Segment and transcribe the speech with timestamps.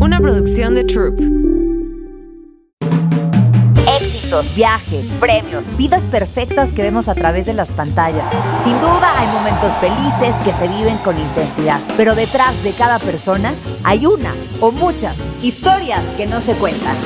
[0.00, 1.20] una producción de Troop.
[4.00, 8.28] Éxitos, viajes, premios, vidas perfectas que vemos a través de las pantallas.
[8.64, 13.54] Sin duda hay momentos felices que se viven con intensidad, pero detrás de cada persona
[13.84, 16.96] hay una o muchas historias que no se cuentan.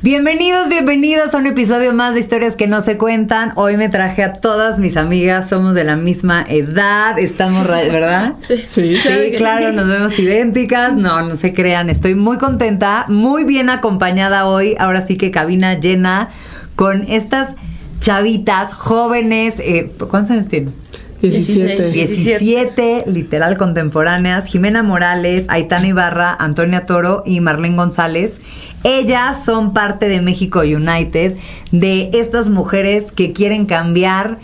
[0.00, 3.50] Bienvenidos, bienvenidos a un episodio más de Historias que no se cuentan.
[3.56, 8.34] Hoy me traje a todas mis amigas, somos de la misma edad, estamos, ¿verdad?
[8.68, 10.94] Sí, Sí, claro, nos vemos idénticas.
[10.94, 14.76] No, no se crean, estoy muy contenta, muy bien acompañada hoy.
[14.78, 16.28] Ahora sí que cabina llena
[16.76, 17.56] con estas
[17.98, 19.58] chavitas jóvenes.
[19.58, 20.74] Eh, ¿Cuántos años tienen?
[21.20, 21.90] 17.
[21.90, 28.40] 17, literal contemporáneas, Jimena Morales, Aitana Ibarra, Antonia Toro y Marlene González.
[28.88, 31.36] Ellas son parte de México United,
[31.72, 34.38] de estas mujeres que quieren cambiar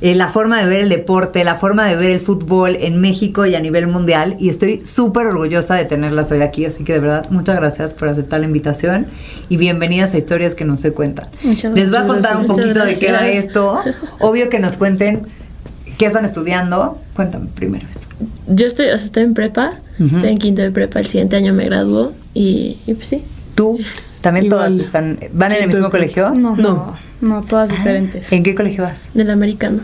[0.00, 3.44] eh, la forma de ver el deporte, la forma de ver el fútbol en México
[3.44, 4.36] y a nivel mundial.
[4.38, 8.06] Y estoy súper orgullosa de tenerlas hoy aquí, así que de verdad muchas gracias por
[8.06, 9.08] aceptar la invitación
[9.48, 11.26] y bienvenidas a Historias que no se cuentan.
[11.42, 12.06] Muchas Les voy a gracias.
[12.06, 13.80] contar un poquito de qué era esto.
[14.20, 15.22] Obvio que nos cuenten
[15.98, 17.00] qué están estudiando.
[17.16, 18.06] Cuéntame primero eso.
[18.46, 21.52] Yo estoy, o sea, estoy en prepa, estoy en quinto de prepa, el siguiente año
[21.52, 23.24] me graduó y, y pues sí.
[23.58, 23.76] ¿Tú?
[24.20, 24.68] ¿También Igual.
[24.68, 26.30] todas están, van en el mismo colegio?
[26.30, 26.94] No, No.
[27.20, 28.32] no, todas diferentes.
[28.32, 29.08] ¿En qué colegio vas?
[29.14, 29.80] Del americano.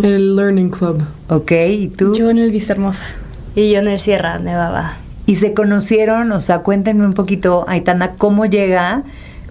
[0.00, 1.02] El Learning Club.
[1.28, 2.14] Ok, ¿y tú?
[2.14, 3.04] Yo en el Vistahermosa.
[3.56, 4.98] Y yo en el Sierra Nevada.
[5.26, 6.30] ¿Y se conocieron?
[6.30, 9.02] O sea, cuéntenme un poquito, Aitana, ¿cómo llega?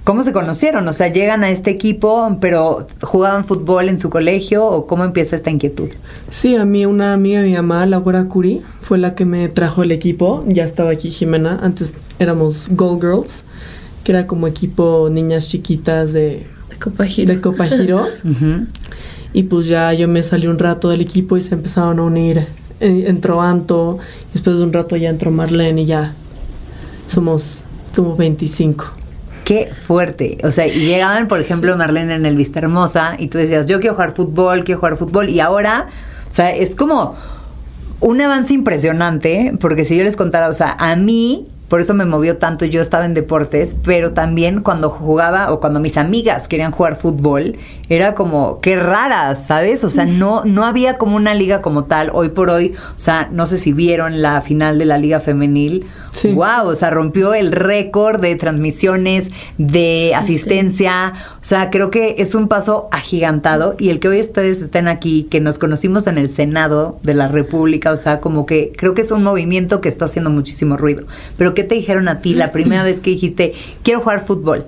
[0.05, 0.87] ¿Cómo se conocieron?
[0.87, 5.35] O sea, llegan a este equipo, pero jugaban fútbol en su colegio o cómo empieza
[5.35, 5.89] esta inquietud?
[6.29, 9.81] Sí, a mí una amiga de mi mamá, Laura Curi, fue la que me trajo
[9.81, 10.43] el equipo.
[10.47, 11.59] Ya estaba aquí Jimena.
[11.59, 13.45] Antes éramos Gold Girls,
[14.03, 16.45] que era como equipo niñas chiquitas de,
[16.79, 17.33] Copa Giro.
[17.33, 18.05] de Copa Giro.
[19.33, 22.47] Y pues ya yo me salí un rato del equipo y se empezaron a unir.
[22.79, 23.97] Eh, Entró Anto,
[24.31, 26.13] después de un rato ya entró Marlene y ya
[27.07, 27.61] somos,
[27.93, 28.85] somos 25.
[29.45, 30.39] Qué fuerte.
[30.43, 33.79] O sea, y llegaban, por ejemplo, Marlene en el Vista Hermosa y tú decías, yo
[33.79, 35.29] quiero jugar fútbol, quiero jugar fútbol.
[35.29, 35.87] Y ahora,
[36.29, 37.15] o sea, es como
[37.99, 42.05] un avance impresionante, porque si yo les contara, o sea, a mí, por eso me
[42.05, 46.71] movió tanto, yo estaba en deportes, pero también cuando jugaba o cuando mis amigas querían
[46.71, 47.57] jugar fútbol,
[47.89, 49.83] era como, qué raras, ¿sabes?
[49.83, 52.11] O sea, no, no había como una liga como tal.
[52.13, 55.87] Hoy por hoy, o sea, no sé si vieron la final de la liga femenil.
[56.11, 56.31] Sí.
[56.31, 61.13] Wow, o sea, rompió el récord de transmisiones, de asistencia.
[61.35, 65.23] O sea, creo que es un paso agigantado y el que hoy ustedes estén aquí,
[65.23, 69.01] que nos conocimos en el Senado de la República, o sea, como que creo que
[69.01, 71.05] es un movimiento que está haciendo muchísimo ruido.
[71.37, 74.65] Pero ¿qué te dijeron a ti la primera vez que dijiste, quiero jugar fútbol?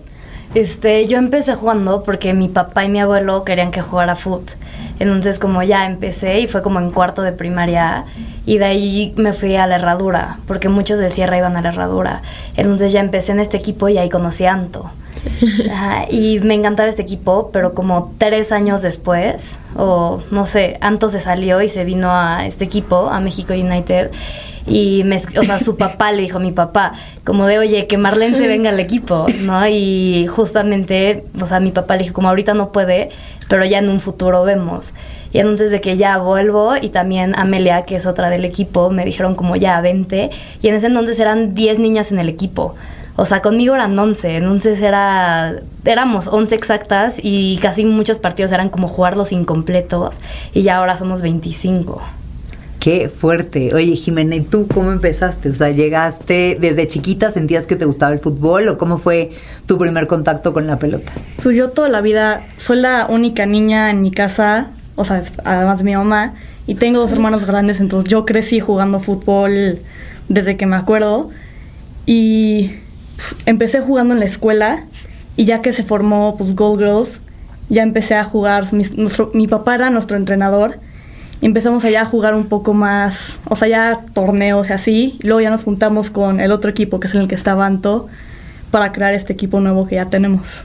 [0.56, 4.52] Este, yo empecé jugando porque mi papá y mi abuelo querían que jugara foot.
[5.00, 8.06] Entonces como ya empecé y fue como en cuarto de primaria
[8.46, 11.70] y de ahí me fui a la herradura, porque muchos de Sierra iban a la
[11.70, 12.22] herradura.
[12.56, 14.90] Entonces ya empecé en este equipo y ahí conocí a Anto.
[15.72, 21.10] Ajá, y me encantaba este equipo, pero como tres años después, o no sé, Anto
[21.10, 24.12] se salió y se vino a este equipo, a México United.
[24.68, 27.98] Y, me, o sea, su papá le dijo a mi papá, como de, oye, que
[27.98, 29.68] Marlene se venga al equipo, ¿no?
[29.68, 33.10] Y justamente, o sea, mi papá le dijo, como ahorita no puede,
[33.48, 34.94] pero ya en un futuro vemos.
[35.34, 39.06] Y entonces de que ya vuelvo y también Amelia, que es otra del equipo, me
[39.06, 40.30] dijeron como ya 20.
[40.62, 42.76] Y en ese entonces eran 10 niñas en el equipo.
[43.20, 45.56] O sea, conmigo eran 11, entonces era,
[45.86, 50.14] éramos 11 exactas y casi muchos partidos eran como jugarlos incompletos
[50.54, 52.00] y ya ahora somos 25.
[52.88, 53.76] Qué fuerte.
[53.76, 55.50] Oye, Jimena, ¿y tú cómo empezaste?
[55.50, 59.32] O sea, ¿llegaste desde chiquita, sentías que te gustaba el fútbol o cómo fue
[59.66, 61.12] tu primer contacto con la pelota?
[61.44, 65.80] Pues yo toda la vida soy la única niña en mi casa, o sea, además
[65.80, 69.80] de mi mamá, y tengo dos hermanos grandes, entonces yo crecí jugando fútbol
[70.30, 71.30] desde que me acuerdo.
[72.06, 72.72] Y
[73.46, 74.86] empecé jugando en la escuela,
[75.36, 77.20] y ya que se formó pues, Gold Girls,
[77.68, 78.74] ya empecé a jugar.
[78.74, 80.80] nuestro- mi papá era nuestro entrenador,
[81.42, 85.20] empezamos allá a jugar un poco más, o sea, ya torneos y así.
[85.22, 88.08] Luego ya nos juntamos con el otro equipo, que es en el que estaba Anto,
[88.72, 90.62] para crear este equipo nuevo que ya tenemos.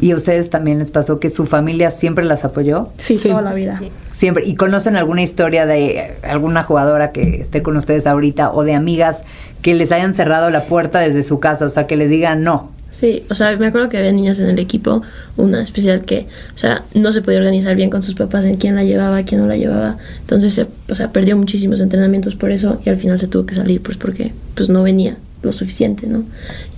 [0.00, 2.88] ¿Y a ustedes también les pasó que su familia siempre las apoyó?
[2.96, 3.28] Sí, Sí.
[3.28, 3.80] toda la vida.
[4.10, 4.44] Siempre.
[4.46, 9.22] ¿Y conocen alguna historia de alguna jugadora que esté con ustedes ahorita o de amigas
[9.60, 11.66] que les hayan cerrado la puerta desde su casa?
[11.66, 12.70] O sea, que les digan no.
[12.92, 15.02] Sí, o sea, me acuerdo que había niñas en el equipo,
[15.38, 18.76] una especial que, o sea, no se podía organizar bien con sus papás en quién
[18.76, 19.96] la llevaba, quién no la llevaba.
[20.20, 23.54] Entonces, se, o sea, perdió muchísimos entrenamientos por eso y al final se tuvo que
[23.54, 26.24] salir, pues porque pues no venía lo suficiente, ¿no?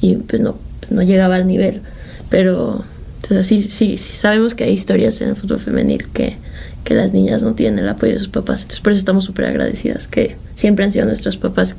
[0.01, 1.83] Y pues no, pues, no llegaba al nivel.
[2.31, 2.85] Pero,
[3.27, 6.37] sea, sí, sí, sí sabemos que hay historias en el fútbol femenil que,
[6.85, 8.63] que las niñas no tienen el apoyo de sus papás.
[8.63, 11.75] Entonces por eso estamos súper agradecidas que siempre han sido nuestros papás,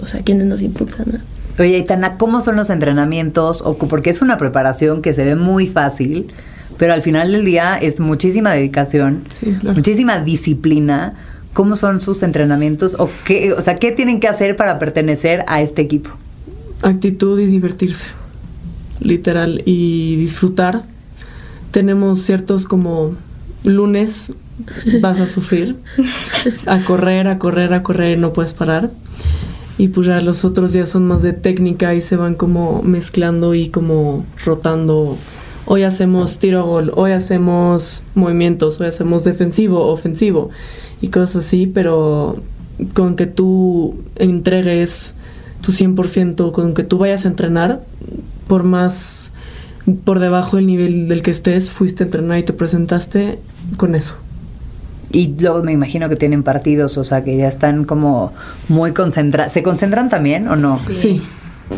[0.00, 1.22] o sea, quienes nos impulsan.
[1.58, 3.64] Oye, Itana, ¿cómo son los entrenamientos?
[3.88, 6.26] Porque es una preparación que se ve muy fácil,
[6.76, 9.74] pero al final del día es muchísima dedicación, Sí, claro.
[9.76, 11.14] muchísima disciplina.
[11.54, 12.96] ¿Cómo son sus entrenamientos?
[12.98, 16.10] O, qué, o sea, ¿qué tienen que hacer para pertenecer a este equipo?
[16.82, 18.10] actitud y divertirse,
[19.00, 20.82] literal, y disfrutar.
[21.70, 23.14] Tenemos ciertos como
[23.64, 24.32] lunes
[25.00, 25.76] vas a sufrir,
[26.66, 28.90] a correr, a correr, a correr, no puedes parar.
[29.78, 33.54] Y pues ya los otros días son más de técnica y se van como mezclando
[33.54, 35.18] y como rotando.
[35.66, 40.50] Hoy hacemos tiro a gol, hoy hacemos movimientos, hoy hacemos defensivo, ofensivo
[41.02, 42.36] y cosas así, pero
[42.94, 45.14] con que tú entregues
[45.60, 47.82] tu 100%, con que tú vayas a entrenar,
[48.46, 49.30] por más
[50.04, 53.38] por debajo del nivel del que estés, fuiste a entrenar y te presentaste
[53.76, 54.16] con eso.
[55.16, 58.34] Y luego me imagino que tienen partidos, o sea, que ya están como
[58.68, 59.50] muy concentrados.
[59.50, 60.78] ¿Se concentran también o no?
[60.90, 61.22] Sí.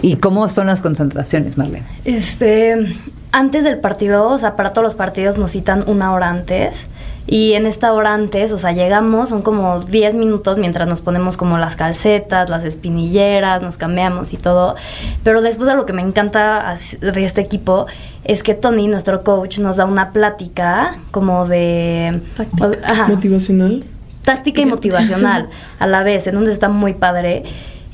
[0.03, 1.87] ¿Y cómo son las concentraciones, Marlene?
[2.05, 2.97] Este,
[3.31, 6.87] antes del partido, o sea, para todos los partidos nos citan una hora antes.
[7.31, 11.37] Y en esta hora antes, o sea, llegamos, son como 10 minutos mientras nos ponemos
[11.37, 14.77] como las calcetas, las espinilleras, nos cambiamos y todo.
[15.25, 17.87] Pero después de lo que me encanta as- de este equipo
[18.25, 22.21] es que Tony, nuestro coach, nos da una plática como de...
[22.35, 23.07] Táctica.
[23.09, 23.85] Motivacional.
[24.23, 27.45] táctica y motivacional a la vez, entonces está muy padre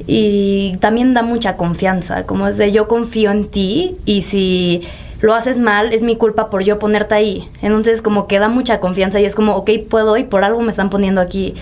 [0.06, 4.82] y también da mucha confianza, como es de yo confío en ti y si
[5.24, 8.78] lo haces mal es mi culpa por yo ponerte ahí, entonces como que da mucha
[8.78, 11.54] confianza y es como, ok, puedo y por algo me están poniendo aquí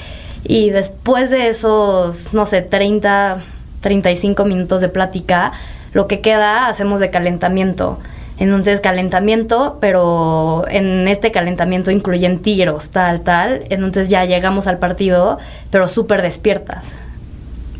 [0.42, 3.44] y después de esos, no sé, 30,
[3.80, 5.52] 35 minutos de plática,
[5.92, 7.98] lo que queda hacemos de calentamiento.
[8.38, 13.66] Entonces, calentamiento, pero en este calentamiento incluyen tiros, tal, tal.
[13.68, 15.38] Entonces ya llegamos al partido,
[15.70, 16.86] pero súper despiertas.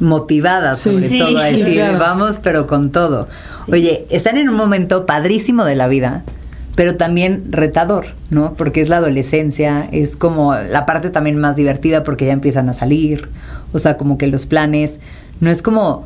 [0.02, 0.90] Motivadas Sí.
[0.90, 1.19] sobre Sí.
[1.19, 1.99] todo a decir, claro.
[1.99, 3.28] vamos, pero con todo.
[3.70, 6.25] Oye, están en un momento padrísimo de la vida,
[6.75, 8.54] pero también retador, ¿no?
[8.54, 12.75] Porque es la adolescencia, es como la parte también más divertida porque ya empiezan a
[12.75, 13.28] salir,
[13.72, 15.00] o sea, como que los planes,
[15.40, 16.05] no es como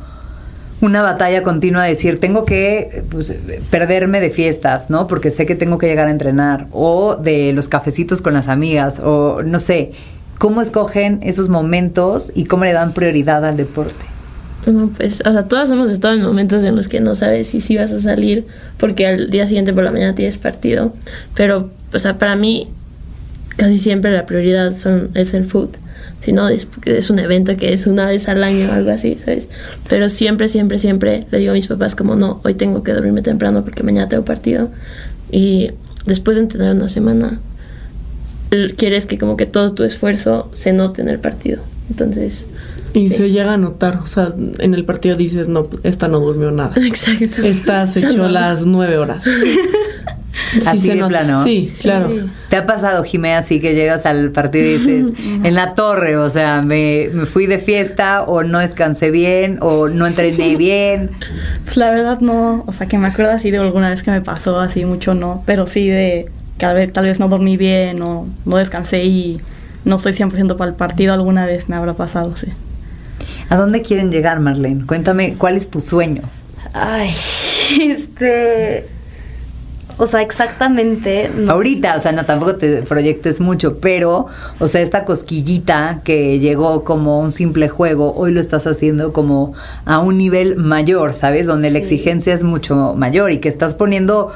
[0.79, 3.33] una batalla continua de decir, tengo que pues,
[3.71, 5.07] perderme de fiestas, ¿no?
[5.07, 8.99] Porque sé que tengo que llegar a entrenar, o de los cafecitos con las amigas,
[9.03, 9.93] o no sé,
[10.37, 14.05] ¿cómo escogen esos momentos y cómo le dan prioridad al deporte?
[14.65, 17.61] No, pues, o sea, todas hemos estado en momentos en los que no sabes si
[17.61, 18.45] sí vas a salir
[18.77, 20.93] porque al día siguiente por la mañana tienes partido.
[21.35, 22.67] Pero, o sea, para mí
[23.55, 25.69] casi siempre la prioridad son, es el food.
[26.21, 29.17] Si no, es, es un evento que es una vez al año o algo así,
[29.23, 29.47] ¿sabes?
[29.87, 33.21] Pero siempre, siempre, siempre le digo a mis papás como, no, hoy tengo que dormirme
[33.21, 34.69] temprano porque mañana tengo partido.
[35.31, 35.71] Y
[36.05, 37.39] después de entrenar una semana,
[38.77, 41.61] quieres que como que todo tu esfuerzo se note en el partido.
[41.89, 42.45] Entonces,
[42.93, 43.15] Y Sí.
[43.17, 46.73] se llega a notar, o sea, en el partido dices, no, esta no durmió nada.
[46.85, 47.43] exacto.
[47.43, 48.29] Esta se echó No.
[48.29, 49.23] las nueve horas.
[50.51, 51.07] Sí, Así se de nota.
[51.09, 51.43] plano.
[51.43, 52.11] Sí, claro.
[52.11, 52.19] sí.
[52.49, 55.07] ¿Te ha pasado, Jimé, así que llegas al partido y dices,
[55.43, 59.89] en la torre, o sea, me, me fui de fiesta o no descansé bien o
[59.89, 61.09] no entrené bien?
[61.65, 64.21] Pues la verdad no, o sea, que me acuerdo así de alguna vez que me
[64.21, 68.27] pasó así mucho no, pero sí de tal vez, tal vez no dormí bien o
[68.45, 69.41] no descansé y
[69.85, 72.47] no estoy 100% para el partido, alguna vez me habrá pasado, sí.
[73.49, 74.85] ¿A dónde quieren llegar, Marlene?
[74.85, 76.23] Cuéntame, ¿cuál es tu sueño?
[76.73, 77.09] Ay,
[77.81, 78.87] este...
[79.99, 81.31] O sea, exactamente...
[81.35, 84.27] no Ahorita, o sea, no tampoco te proyectes mucho, pero,
[84.59, 89.53] o sea, esta cosquillita que llegó como un simple juego, hoy lo estás haciendo como
[89.85, 91.47] a un nivel mayor, ¿sabes?
[91.47, 94.31] Donde la exigencia es mucho mayor y que estás poniendo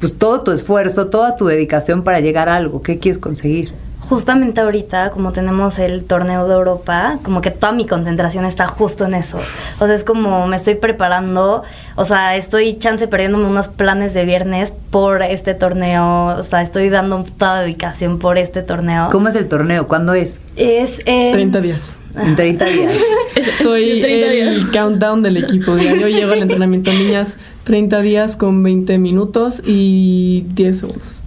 [0.00, 2.82] pues todo tu esfuerzo, toda tu dedicación para llegar a algo.
[2.82, 3.72] ¿Qué quieres conseguir?
[4.08, 9.04] Justamente ahorita, como tenemos el torneo de Europa, como que toda mi concentración está justo
[9.04, 9.38] en eso.
[9.80, 11.64] O sea, es como me estoy preparando,
[11.96, 16.88] o sea, estoy chance perdiéndome unos planes de viernes por este torneo, o sea, estoy
[16.88, 19.08] dando toda dedicación por este torneo.
[19.10, 19.88] ¿Cómo es el torneo?
[19.88, 20.38] ¿Cuándo es?
[20.54, 21.32] Es en...
[21.32, 21.98] 30 días.
[22.16, 22.92] En 30 días.
[23.62, 24.66] Soy 30 el días.
[24.72, 25.76] countdown del equipo.
[25.76, 31.22] Diario llego al entrenamiento niñas 30 días con 20 minutos y 10 segundos.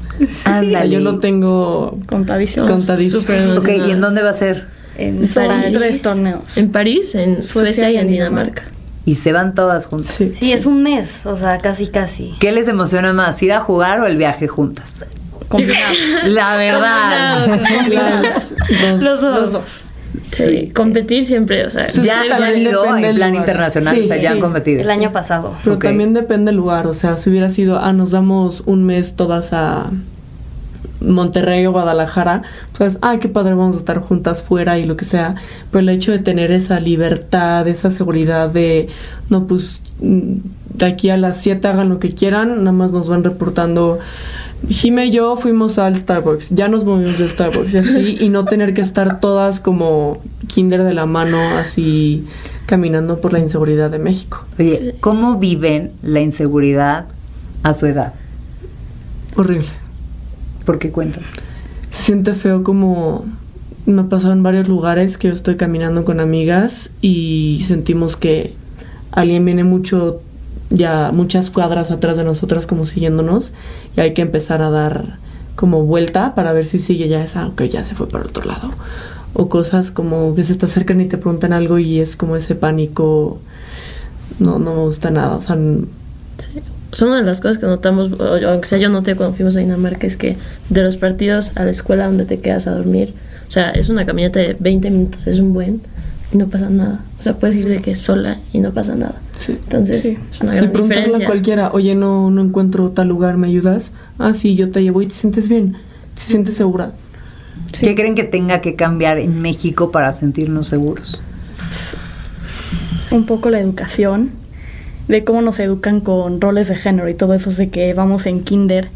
[0.46, 0.89] Ándale.
[0.89, 2.67] yo lo tengo Contadísimo.
[2.67, 3.22] contadísimo.
[3.22, 4.65] Súper Ok, ¿y en dónde va a ser?
[4.98, 5.77] en Son París.
[5.77, 6.58] tres torneos.
[6.58, 8.63] En París, en Suecia y en Dinamarca.
[9.05, 10.15] Y se van todas juntas.
[10.17, 10.34] Sí.
[10.38, 12.34] Sí, es un mes, o sea, casi, casi.
[12.39, 15.05] ¿Qué les emociona más, ir a jugar o el viaje juntas?
[15.48, 15.77] Combinado.
[16.27, 17.48] La verdad.
[17.89, 19.01] Las dos.
[19.01, 19.39] Los dos.
[19.41, 19.63] Los dos.
[20.31, 20.71] Sí, Sí.
[20.75, 23.36] competir siempre, o sea, Sí, ya sí, han también depende en plan lugar.
[23.36, 24.81] internacional, Sí, o sea, ya han competido.
[24.81, 25.55] El año pasado.
[25.63, 26.88] Pero también depende del lugar.
[26.88, 29.91] O sea, si hubiera sido, ah, nos damos un mes todas a,
[31.01, 32.41] Monterrey o Guadalajara,
[32.77, 35.36] pues, ay, qué padre, vamos a estar juntas fuera y lo que sea.
[35.71, 38.89] Pero el hecho de tener esa libertad, esa seguridad de,
[39.29, 40.33] no, pues, mm,
[40.74, 44.00] de aquí a las 7 hagan lo que quieran, nada más nos van reportando.
[44.67, 48.45] Jime y yo fuimos al Starbucks, ya nos movimos de Starbucks y así, y no
[48.45, 52.25] tener que estar todas como kinder de la mano, así
[52.65, 54.43] caminando por la inseguridad de México.
[54.59, 54.91] Oye, Sí.
[54.99, 57.05] ¿cómo viven la inseguridad
[57.63, 58.13] a su edad?
[59.35, 59.69] Horrible.
[60.65, 61.23] ¿Por qué cuentan?
[61.89, 63.25] Se siente feo como
[63.85, 68.53] me ha pasado en varios lugares que yo estoy caminando con amigas y sentimos que
[69.11, 70.21] alguien viene mucho
[70.69, 73.51] ya muchas cuadras atrás de nosotras como siguiéndonos
[73.97, 75.17] y hay que empezar a dar
[75.55, 78.45] como vuelta para ver si sigue ya esa, ok, ya se fue para el otro
[78.45, 78.69] lado.
[79.33, 82.55] O cosas como que se te acercan y te preguntan algo y es como ese
[82.55, 83.39] pánico.
[84.39, 85.35] No, no me gusta nada.
[85.35, 85.85] O sea, n-
[86.91, 90.07] Son una de las cosas que notamos, aunque sea yo noté cuando fuimos a Dinamarca,
[90.07, 90.38] es que
[90.69, 93.13] de los partidos a la escuela donde te quedas a dormir,
[93.47, 95.81] o sea, es una caminata de 20 minutos, es un buen,
[96.31, 97.00] no pasa nada.
[97.19, 99.15] O sea, puedes ir de que sola y no pasa nada.
[99.38, 99.53] sí.
[99.53, 100.17] Entonces, Sí.
[100.31, 103.91] es una Y gran preguntarle a cualquiera, oye, no, no encuentro tal lugar, ¿me ayudas?
[104.17, 105.74] Ah, sí, yo te llevo y te sientes bien,
[106.15, 106.91] te sientes segura.
[107.79, 111.24] ¿Qué creen que tenga que cambiar en México para sentirnos seguros?
[113.12, 114.29] un poco la educación,
[115.07, 118.43] de cómo nos educan con roles de género y todo eso, de que vamos en
[118.43, 118.89] kinder,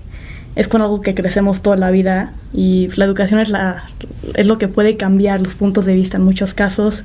[0.56, 3.86] es con algo que crecemos toda la vida y la educación es, la,
[4.36, 7.04] es lo que puede cambiar los puntos de vista en muchos casos,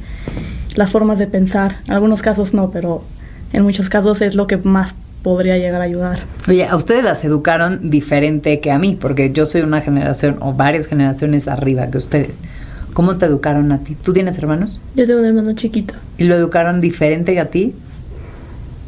[0.75, 3.03] las formas de pensar, en algunos casos no, pero
[3.53, 6.21] en muchos casos es lo que más podría llegar a ayudar.
[6.47, 10.53] Oye, a ustedes las educaron diferente que a mí, porque yo soy una generación o
[10.53, 12.39] varias generaciones arriba que ustedes.
[12.93, 13.97] ¿Cómo te educaron a ti?
[14.03, 14.81] ¿Tú tienes hermanos?
[14.95, 15.95] Yo tengo un hermano chiquito.
[16.17, 17.75] ¿Y lo educaron diferente que a ti?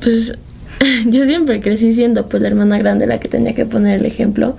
[0.01, 0.35] Pues
[1.07, 4.57] yo siempre crecí siendo pues la hermana grande la que tenía que poner el ejemplo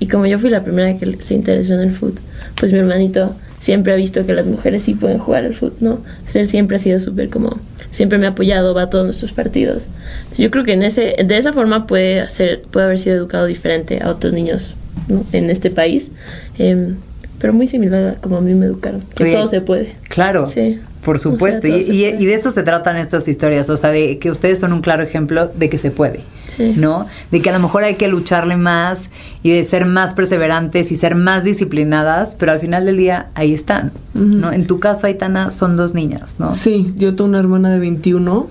[0.00, 2.20] y como yo fui la primera que se interesó en el fútbol,
[2.56, 6.00] pues mi hermanito siempre ha visto que las mujeres sí pueden jugar al fútbol, ¿no?
[6.18, 7.58] Entonces, él siempre ha sido súper como,
[7.90, 9.88] siempre me ha apoyado, va a todos nuestros partidos.
[10.18, 13.46] Entonces, yo creo que en ese, de esa forma puede, hacer, puede haber sido educado
[13.46, 14.74] diferente a otros niños
[15.08, 15.24] ¿no?
[15.32, 16.10] en este país,
[16.58, 16.96] Em,
[17.38, 19.96] pero muy similar a como a mí me educaron, que Oye, todo se puede.
[20.08, 20.78] Claro, Sí.
[21.04, 21.66] Por O sea, supuesto.
[21.68, 25.02] y, de esto se tratan estas historias, o sea, de que ustedes son un claro
[25.02, 26.74] ejemplo de que se puede, Sí.
[26.76, 27.06] ¿no?
[27.30, 29.10] De que a lo mejor hay que lucharle más
[29.42, 33.52] y de ser más perseverantes y ser más disciplinadas, pero al final del día ahí
[33.54, 34.52] están, ¿no?
[34.52, 36.52] En tu caso, Aitana, son dos niñas, ¿no?
[36.52, 38.48] Sí, yo tengo una hermana de 21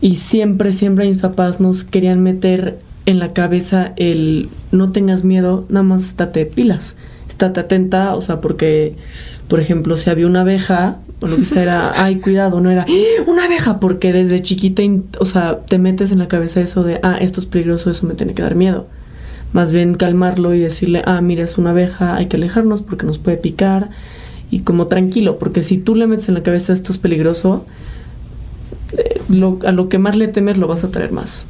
[0.00, 5.64] y siempre, siempre mis papás nos querían meter en la cabeza el no tengas miedo,
[5.70, 6.94] nada más estate pilas,
[7.28, 8.96] estate atenta, o sea, porque,
[9.48, 12.82] por ejemplo, si había una abeja o lo que sea, era, ay, cuidado, no era,
[12.88, 14.82] "¡Ah, una abeja, porque desde chiquita,
[15.18, 18.14] o sea, te metes en la cabeza eso de, ah, esto es peligroso, eso me
[18.14, 18.86] tiene que dar miedo.
[19.52, 23.18] Más bien calmarlo y decirle, ah, mira, es una abeja, hay que alejarnos porque nos
[23.18, 23.90] puede picar.
[24.50, 27.64] Y como tranquilo, porque si tú le metes en la cabeza esto es peligroso,
[28.96, 29.20] eh,
[29.66, 31.46] a lo que más le temes lo vas a traer más.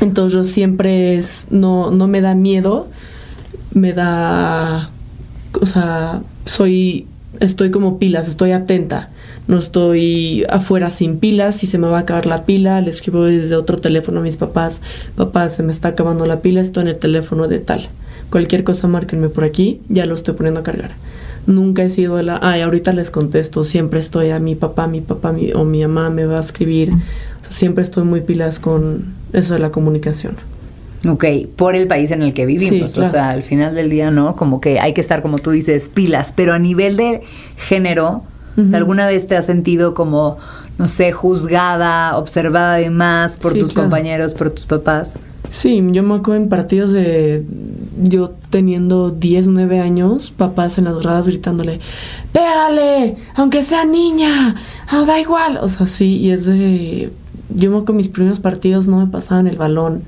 [0.00, 2.88] Entonces yo siempre es, no, no me da miedo,
[3.72, 4.90] me da,
[5.60, 7.06] o sea, soy,
[7.40, 9.10] estoy como pilas, estoy atenta.
[9.46, 13.24] No estoy afuera sin pilas, si se me va a acabar la pila, le escribo
[13.24, 14.80] desde otro teléfono a mis papás,
[15.16, 17.88] papá, se me está acabando la pila, estoy en el teléfono de tal.
[18.30, 20.90] Cualquier cosa márquenme por aquí, ya lo estoy poniendo a cargar.
[21.46, 25.32] Nunca he sido la, ay, ahorita les contesto, siempre estoy a mi papá, mi papá
[25.32, 26.92] mi- o mi mamá me va a escribir.
[27.48, 30.36] Siempre estoy muy pilas con eso de la comunicación.
[31.06, 31.24] Ok,
[31.54, 32.90] por el país en el que vivimos.
[32.90, 33.08] Sí, claro.
[33.08, 34.34] O sea, al final del día, ¿no?
[34.34, 36.32] Como que hay que estar, como tú dices, pilas.
[36.34, 37.20] Pero a nivel de
[37.56, 38.22] género,
[38.56, 38.68] o Ujú.
[38.68, 40.38] sea, ¿alguna vez te has sentido como,
[40.76, 43.88] no sé, juzgada, observada de más por Sí, tus claro.
[43.88, 45.18] compañeros, por tus papás?
[45.50, 47.42] Sí, yo me acuerdo en partidos de
[48.02, 51.80] yo teniendo 10, 9 años, papás en las gradas gritándole,
[52.32, 54.56] pégale, aunque sea niña,
[54.88, 55.58] ah, da igual.
[55.62, 57.10] O sea, sí, y es de...
[57.50, 60.02] Yo me acuerdo mis primeros partidos no me pasaban el balón.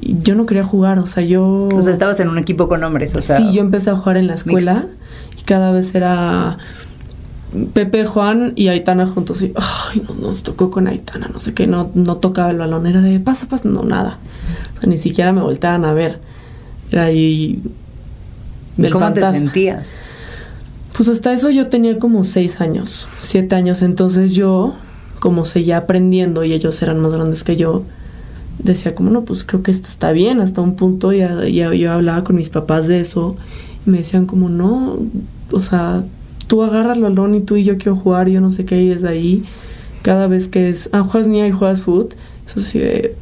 [0.00, 1.68] Yo no quería jugar, o sea, yo...
[1.72, 3.36] O sea, estabas en un equipo con hombres, o sea.
[3.36, 4.86] sí, yo empecé a jugar en la escuela
[5.38, 6.58] y cada vez era
[7.72, 9.42] Pepe, Juan y Aitana juntos.
[9.42, 12.86] Y, ay, no, nos tocó con Aitana, no sé qué, no, no tocaba el balón,
[12.86, 14.18] era de pasa, pasa, no, nada.
[14.76, 16.20] O sea, ni siquiera me volteaban a ver.
[16.90, 17.62] Era ahí.
[18.76, 19.32] ¿Y ¿Cómo fantasma.
[19.32, 19.96] te sentías?
[20.96, 23.82] Pues hasta eso yo tenía como seis años, siete años.
[23.82, 24.74] Entonces yo,
[25.20, 27.84] como seguía aprendiendo y ellos eran más grandes que yo,
[28.58, 31.12] decía como, no, pues creo que esto está bien hasta un punto.
[31.12, 31.20] Y
[31.54, 33.36] yo hablaba con mis papás de eso
[33.86, 34.98] y me decían como, no,
[35.52, 36.02] o sea,
[36.46, 38.88] tú agarras el balón y tú y yo quiero jugar, yo no sé qué, y
[38.88, 39.44] desde ahí,
[40.02, 42.14] cada vez que es, ah, juegas niña y juegas foot,
[42.46, 43.14] es así de,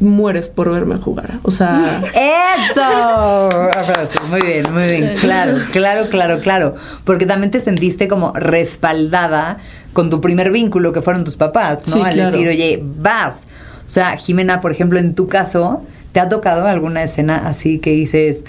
[0.00, 1.38] mueres por verme jugar.
[1.42, 2.02] O sea,
[2.70, 2.82] ¡Eso!
[2.82, 4.28] Aplausos.
[4.28, 5.14] Muy bien, muy bien.
[5.20, 6.74] Claro, claro, claro, claro.
[7.04, 9.58] Porque también te sentiste como respaldada
[9.92, 11.96] con tu primer vínculo que fueron tus papás, ¿no?
[11.96, 12.30] Sí, Al claro.
[12.30, 13.46] decir, oye, vas.
[13.90, 15.82] O sea, Jimena, por ejemplo, en tu caso,
[16.12, 18.44] ¿te ha tocado alguna escena así que dices,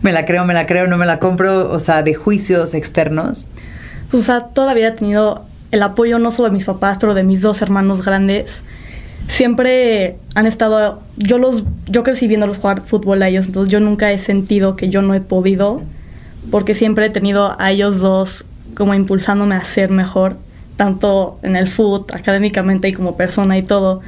[0.00, 1.72] me la creo, me la creo, no me la compro?
[1.72, 3.48] O sea, de juicios externos.
[4.12, 7.40] O sea, todavía he tenido el apoyo no solo de mis papás, pero de mis
[7.40, 8.62] dos hermanos grandes.
[9.26, 14.12] Siempre han estado, yo los, yo crecí viéndolos jugar fútbol a ellos, entonces yo nunca
[14.12, 15.82] he sentido que yo no he podido,
[16.52, 18.44] porque siempre he tenido a ellos dos
[18.76, 20.36] como impulsándome a ser mejor,
[20.76, 24.00] tanto en el fútbol, académicamente y como persona y todo.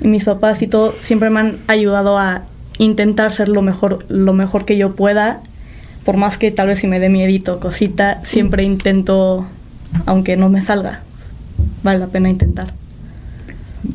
[0.00, 2.42] Y mis papás y todo siempre me han ayudado a
[2.78, 5.40] intentar ser lo mejor, lo mejor que yo pueda,
[6.04, 9.46] por más que tal vez si me dé miedito, cosita, siempre intento,
[10.06, 11.00] aunque no me salga,
[11.82, 12.74] vale la pena intentar.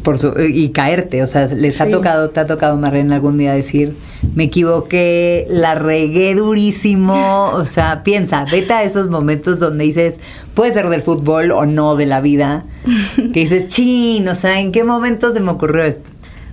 [0.04, 1.92] Por su, y caerte, o sea, les ha Sí.
[1.92, 3.96] tocado, te ha tocado, Marlene, algún día decir,
[4.36, 10.20] me equivoqué, la regué durísimo, o sea, piensa, vete a esos momentos donde dices,
[10.54, 12.66] puede ser del fútbol o no de la vida,
[13.34, 16.08] que dices, chin, o sea, ¿en qué momento se me ocurrió esto?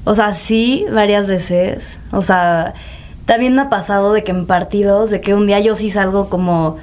[0.04, 1.84] O sea, sí, varias veces.
[2.12, 2.72] O sea,
[3.26, 6.28] también me ha pasado de que en partidos, de que un día yo sí salgo
[6.30, 6.78] como,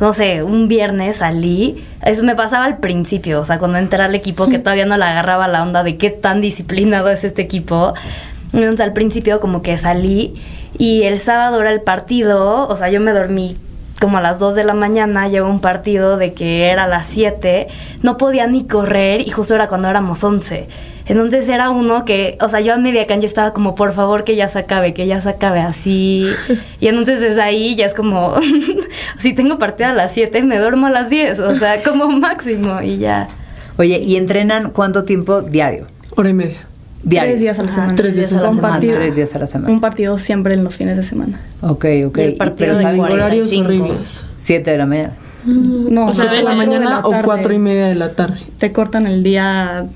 [0.00, 1.84] no sé, un viernes salí.
[2.04, 5.04] Eso me pasaba al principio, o sea, cuando entré al equipo que todavía no le
[5.04, 7.94] agarraba la onda de qué tan disciplinado es este equipo.
[8.52, 10.34] Entonces al principio como que salí
[10.78, 13.56] y el sábado era el partido, o sea, yo me dormí
[14.00, 17.06] como a las 2 de la mañana, llegó un partido de que era a las
[17.06, 17.68] 7,
[18.02, 20.66] no podía ni correr y justo era cuando éramos 11.
[21.06, 24.36] Entonces era uno que, o sea, yo a media cancha estaba como, por favor, que
[24.36, 26.26] ya se acabe, que ya se acabe así.
[26.80, 28.34] Y entonces desde ahí ya es como,
[29.18, 32.80] si tengo partida a las 7, me duermo a las 10, o sea, como máximo
[32.82, 33.28] y ya.
[33.78, 35.86] Oye, ¿y entrenan cuánto tiempo diario?
[36.16, 36.58] hora y media.
[37.04, 37.30] Diario.
[37.32, 37.94] Tres días a la Ajá, semana.
[37.96, 38.74] tres días a la Un semana.
[38.74, 39.72] partido- Tres días a la semana.
[39.72, 41.40] Un partido siempre en los fines de semana.
[41.62, 42.18] Ok, ok.
[42.18, 42.98] Y el Y- partido pero de ¿saben?
[42.98, 43.14] 40.
[43.24, 43.84] Horarios 45.
[43.84, 44.24] horribles.
[44.36, 45.12] Siete de la mañana.
[45.44, 48.38] No, O sea, ¿Siete de la mañana o cuatro y media de la tarde?
[48.58, 49.86] Te cortan el día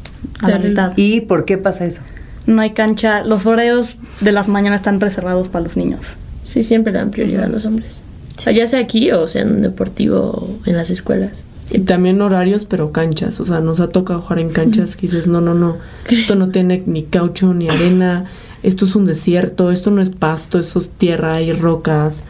[0.42, 0.92] a la mitad.
[0.96, 2.02] ¿Y por qué pasa eso?
[2.46, 3.25] No hay cancha.
[3.25, 6.17] Los horarios de las mañanas están reservados para los niños.
[6.45, 8.02] Sí, siempre dan prioridad a los hombres.
[8.38, 11.43] O sea, ya sea aquí o sea en un deportivo o en las escuelas.
[11.71, 13.40] Y también horarios, pero canchas.
[13.40, 15.78] O sea, nos ha tocado jugar en canchas que dices, no, no, no.
[16.08, 18.26] Esto no tiene ni caucho ni arena.
[18.62, 19.73] Esto es un desierto.
[19.73, 20.60] Esto no es pasto.
[20.60, 22.23] Esto es tierra y rocas.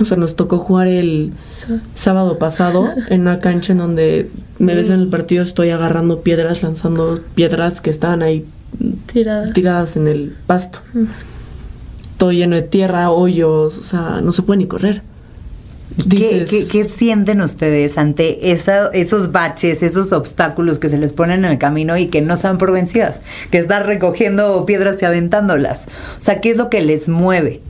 [0.00, 1.32] O sea, nos tocó jugar el
[1.94, 6.62] sábado pasado en una cancha en donde me ves en el partido, estoy agarrando piedras,
[6.62, 8.44] lanzando piedras que estaban ahí
[9.12, 9.52] Tirada.
[9.52, 10.80] tiradas en el pasto.
[10.94, 11.04] Mm.
[12.16, 15.02] Todo lleno de tierra, hoyos, o sea, no se puede ni correr.
[15.96, 21.12] ¿Qué, Dices, qué- qué sienten ustedes ante esa- esos baches, esos obstáculos que se les
[21.12, 23.20] ponen en el camino y que no se dan por vencidas?
[23.52, 25.86] Que están recogiendo piedras y aventándolas.
[26.18, 27.60] O sea, ¿qué es lo que les mueve?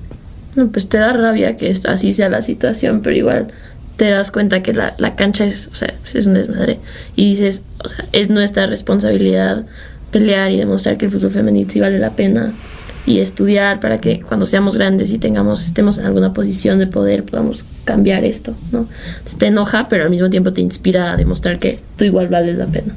[0.57, 3.49] No, pues te da rabia que esto, así sea la situación, pero igual
[3.97, 6.79] te das cuenta que la, la cancha es, o sea, pues es un desmadre.
[7.17, 9.65] Y dices, o sea, es nuestra responsabilidad
[10.11, 12.53] pelear y demostrar que el fútbol femenino sí vale la pena.
[13.07, 17.25] Y estudiar para que cuando seamos grandes y tengamos, estemos en alguna posición de poder,
[17.25, 18.89] podamos cambiar esto, ¿no?
[19.09, 22.57] Entonces te enoja, pero al mismo tiempo te inspira a demostrar que tú igual vales
[22.57, 22.95] la pena.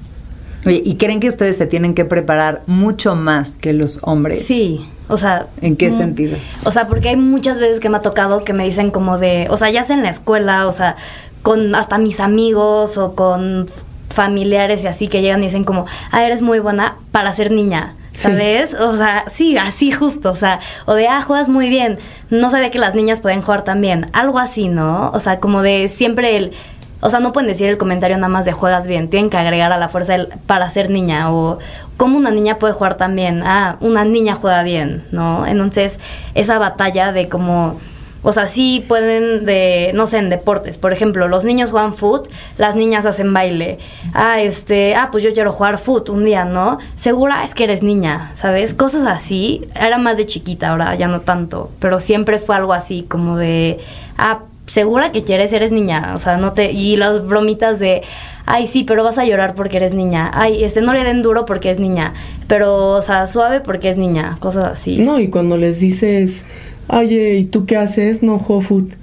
[0.65, 4.45] Oye, ¿y creen que ustedes se tienen que preparar mucho más que los hombres?
[4.45, 5.47] Sí, o sea...
[5.61, 6.37] ¿En qué mm, sentido?
[6.63, 9.47] O sea, porque hay muchas veces que me ha tocado que me dicen como de,
[9.49, 10.95] o sea, ya sea en la escuela, o sea,
[11.41, 13.67] con hasta mis amigos o con
[14.09, 17.95] familiares y así que llegan y dicen como, ah, eres muy buena para ser niña.
[18.13, 18.23] Sí.
[18.23, 18.73] ¿Sabes?
[18.73, 21.99] O sea, sí, así justo, o sea, o de, ah, juegas muy bien,
[22.31, 25.11] no sabía que las niñas pueden jugar también, algo así, ¿no?
[25.11, 26.53] O sea, como de siempre el,
[26.99, 29.71] o sea, no pueden decir el comentario nada más de juegas bien, tienen que agregar
[29.71, 31.59] a la fuerza para ser niña o
[31.95, 35.45] cómo una niña puede jugar también, ah, una niña juega bien, ¿no?
[35.45, 35.99] Entonces,
[36.33, 37.79] esa batalla de como,
[38.23, 42.29] o sea, sí pueden de, no sé, en deportes, por ejemplo, los niños juegan foot,
[42.57, 43.77] las niñas hacen baile,
[44.13, 46.79] ah, este, ah, pues yo quiero jugar foot un día, ¿no?
[46.95, 48.73] Segura es que eres niña, ¿sabes?
[48.73, 53.05] Cosas así, era más de chiquita, ahora ya no tanto, pero siempre fue algo así
[53.07, 53.79] como de,
[54.17, 58.03] ah, segura que quieres, eres niña, o sea, no te, y las bromitas de,
[58.45, 61.45] ay, sí, pero vas a llorar porque eres niña, ay, este, no le den duro
[61.45, 62.13] porque es niña,
[62.47, 64.97] pero, o sea, suave porque es niña, cosas así.
[64.97, 66.45] No, y cuando les dices,
[66.87, 68.23] oye, ¿y tú qué haces?
[68.23, 68.93] No foot.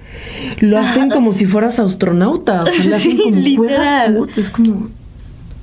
[0.61, 2.62] Lo hacen como si fueras astronauta.
[2.62, 4.31] O sea, le hacen como, ¿juegas literal.
[4.37, 4.88] Es como,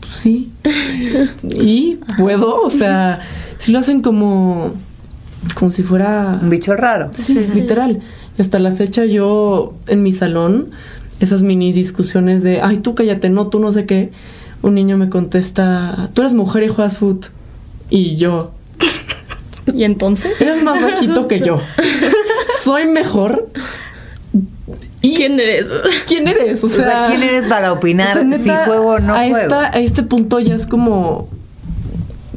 [0.02, 0.52] pues sí.
[1.44, 2.62] ¿Y puedo?
[2.62, 3.22] O sea,
[3.58, 4.74] sí lo hacen como,
[5.56, 6.40] como si fuera...
[6.42, 7.12] Un bicho raro.
[7.14, 8.00] Sí, literal.
[8.38, 10.70] Y hasta la fecha yo en mi salón,
[11.20, 14.12] esas mini discusiones de, ay, tú cállate, no, tú no sé qué.
[14.62, 17.28] Un niño me contesta, tú eres mujer y juegas foot.
[17.90, 18.52] Y yo,
[19.74, 21.62] Y entonces, Eres más bajito que yo.
[22.64, 23.48] Soy mejor.
[25.04, 25.72] ¿Y ¿Quién eres?
[26.08, 26.64] quién eres?
[26.64, 29.14] O O sea, sea, ¿quién eres para opinar o sea, neta, si juego o no
[29.16, 29.38] a, juego?
[29.38, 31.28] esta- a este punto ya es como.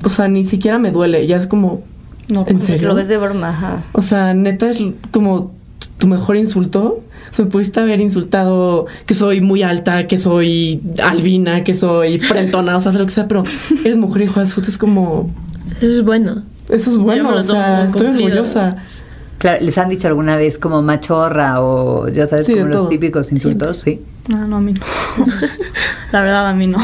[0.03, 1.27] O sea, ni siquiera me duele.
[1.27, 1.83] Ya es como.
[2.29, 2.45] No.
[2.49, 2.89] ¿En serio?
[2.89, 3.83] Lo ves de broma, ajá.
[3.93, 4.79] O sea, neta es
[5.11, 5.53] como
[5.99, 7.01] tu mejor insulto.
[7.31, 12.19] O sea, me pudiste haber insultado que soy muy alta, que soy albina, que soy
[12.19, 13.43] frentona, o sea, de lo que sea, pero
[13.85, 14.69] eres mujer y juegas fútbol.
[14.69, 15.31] Es como.
[15.79, 16.43] Eso es bueno.
[16.69, 18.29] Eso es bueno, o sea, estoy cumplido.
[18.29, 18.77] orgullosa.
[19.39, 22.87] Claro, ¿les han dicho alguna vez como machorra o ya sabes, Sí, como los todo.
[22.89, 23.77] típicos insultos?
[23.79, 24.01] Sí.
[24.35, 24.81] Ah, no, a mí no.
[26.13, 26.79] La verdad, a mí no.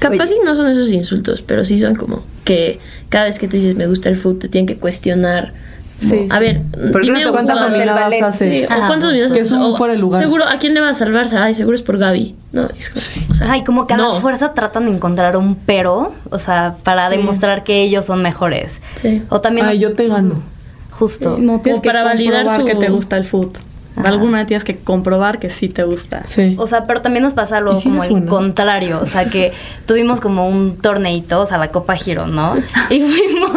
[0.00, 3.56] Capaz y no son esos insultos, pero sí son como que cada vez que tú
[3.56, 5.52] dices me gusta el fútbol te tienen que cuestionar.
[6.00, 6.40] como, Sí, a sí.
[6.40, 8.66] ver, ¿Por dime no hacer dominadas haces?
[8.68, 10.22] Sí, o cuántos minutos Que es un fuera de lugar.
[10.22, 11.36] Seguro, ¿a quién le va a salvarse?
[11.36, 12.34] Ay, seguro es por Gaby.
[12.52, 14.14] No, es como- o sea, Ay, como que a no.
[14.14, 17.16] la fuerza tratan de encontrar un pero, o sea, para Sí.
[17.18, 18.80] demostrar que ellos son mejores.
[19.02, 19.22] Sí.
[19.28, 19.66] O también...
[19.66, 20.42] Ay, yo te gano.
[20.90, 21.36] Justo.
[21.38, 23.62] No tienes que para validar su- que te gusta el fútbol.
[23.96, 24.10] De Ajá.
[24.10, 26.22] alguna manera tienes que comprobar que sí te gusta.
[26.24, 26.54] Sí.
[26.58, 28.26] O sea, pero también nos pasa algo ¿Y si como el buena?
[28.30, 29.00] contrario.
[29.02, 29.52] O sea, que
[29.86, 32.54] tuvimos como un torneito, o sea, la Copa Giro, ¿no?
[32.88, 33.50] Y fuimos.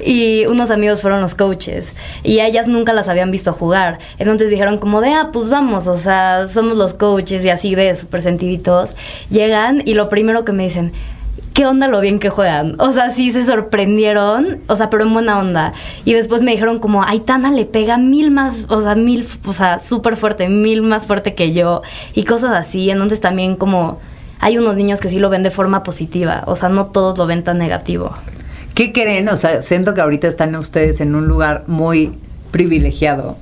[0.00, 1.92] Y unos amigos fueron los coaches.
[2.22, 3.98] Y a ellas nunca las habían visto jugar.
[4.18, 7.96] Entonces dijeron como de, ah, pues vamos, o sea, somos los coaches y así de
[7.96, 8.94] súper sentiditos.
[9.30, 10.92] Llegan y lo primero que me dicen,
[11.58, 12.76] ¿qué onda lo bien que juegan?
[12.78, 15.72] O sea, sí se sorprendieron, o sea, pero en buena onda.
[16.04, 19.80] Y después me dijeron como, Aitana le pega mil más, o sea, mil, o sea,
[19.80, 21.82] súper fuerte, mil más fuerte que yo.
[22.14, 22.90] Y cosas así.
[22.90, 23.98] Entonces también como
[24.38, 26.44] hay unos niños que sí lo ven de forma positiva.
[26.46, 28.12] O sea, no todos lo ven tan negativo.
[28.74, 29.28] ¿Qué creen?
[29.28, 32.12] O sea, siento que ahorita están ustedes en un lugar muy
[32.52, 33.36] privilegiado,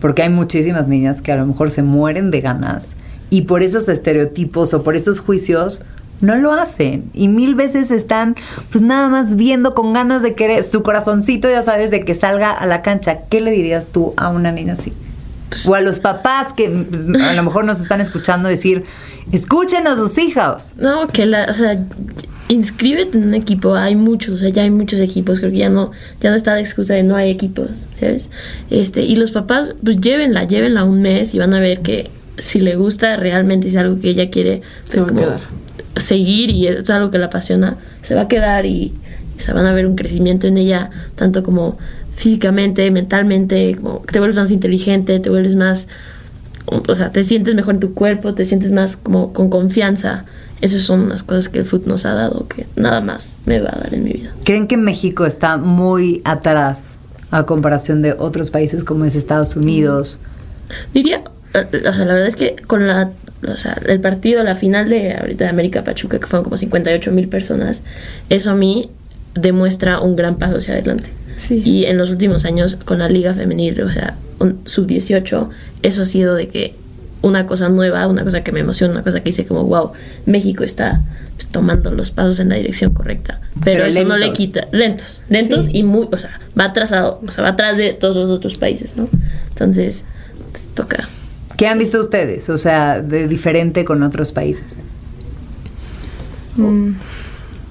[0.00, 2.96] porque hay muchísimas niñas que a lo mejor se mueren de ganas
[3.30, 5.82] y por esos estereotipos o por esos juicios
[6.20, 8.36] no lo hacen y mil veces están
[8.70, 12.50] pues nada más viendo con ganas de querer su corazoncito ya sabes de que salga
[12.50, 14.92] a la cancha ¿qué le dirías tú a una niña así?
[15.68, 18.84] o a los papás que mm, a lo mejor nos están escuchando decir
[19.32, 21.78] escuchen a sus hijos No, que la, o sea,
[22.50, 25.68] inscríbete en un equipo, hay muchos, o sea, ya hay muchos equipos, creo que ya
[25.68, 28.28] no, ya no está la excusa de no hay equipos, ¿sabes?
[28.70, 32.60] Este, y los papás, pues llévenla, llévenla un mes y van a ver que si
[32.60, 35.40] le gusta realmente es algo que ella quiere, pues como quedar.
[35.96, 38.92] Seguir y es algo que la apasiona, se va a quedar y,
[39.36, 41.78] o sea, van a ver un crecimiento en ella, tanto como
[42.14, 45.86] físicamente, mentalmente, como te vuelves más inteligente, te vuelves más
[46.70, 50.24] o sea, te sientes mejor en tu cuerpo, te sientes más como con confianza.
[50.60, 53.70] Esas son las cosas que el fútbol nos ha dado, que nada más me va
[53.70, 54.32] a dar en mi vida.
[54.44, 56.98] ¿Creen que México está muy atrás
[57.30, 60.20] a comparación de otros países como es Estados Unidos?
[60.92, 61.22] Diría,
[61.54, 63.10] eh, o sea, la verdad es que con la,
[63.46, 67.10] o sea, el partido, la final de ahorita de América Pachuca, que fueron como 58
[67.12, 67.82] mil personas,
[68.28, 68.90] eso a mí
[69.34, 71.10] demuestra un gran paso hacia adelante.
[71.36, 71.62] Sí.
[71.64, 74.16] Y en los últimos años con la liga femenil, o sea,
[74.64, 75.48] sub-18,
[75.82, 76.74] eso ha sido de que
[77.22, 79.92] una cosa nueva, una cosa que me emociona, una cosa que dice como, wow,
[80.26, 81.02] México está
[81.36, 83.40] pues, tomando los pasos en la dirección correcta.
[83.62, 84.38] Pero, Pero eso no le lentos.
[84.38, 85.72] quita, lentos, lentos Sí.
[85.74, 88.96] y muy, o sea, va atrasado, o sea, va atrás de todos los otros países,
[88.96, 89.08] ¿no?
[89.50, 90.04] Entonces,
[90.52, 91.08] pues, toca.
[91.60, 92.48] ¿Qué han visto ustedes?
[92.48, 94.78] O sea, de diferente con otros países.
[96.56, 96.92] Mm,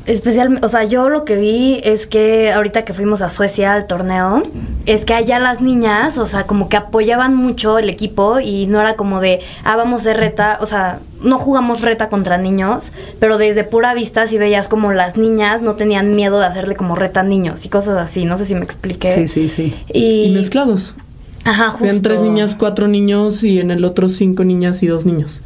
[0.06, 3.88] Especialmente, o sea, yo lo que vi es que ahorita que fuimos a Suecia al
[3.88, 4.44] torneo,
[4.86, 8.80] es que allá las niñas, o sea, como que apoyaban mucho el equipo y no
[8.80, 12.92] era como de, ah, vamos a hacer reta, o sea, no jugamos reta contra niños,
[13.20, 16.96] pero desde pura vista si veías como las niñas no tenían miedo de hacerle como
[16.96, 19.10] reta a niños y cosas así, no sé si me expliqué.
[19.10, 19.76] Sí, sí, sí.
[19.92, 20.94] Y, Y mezclados.
[21.46, 21.86] Ajá, justo.
[21.86, 25.42] Habían tres niñas, cuatro niños y en el otro cinco niñas y dos niños.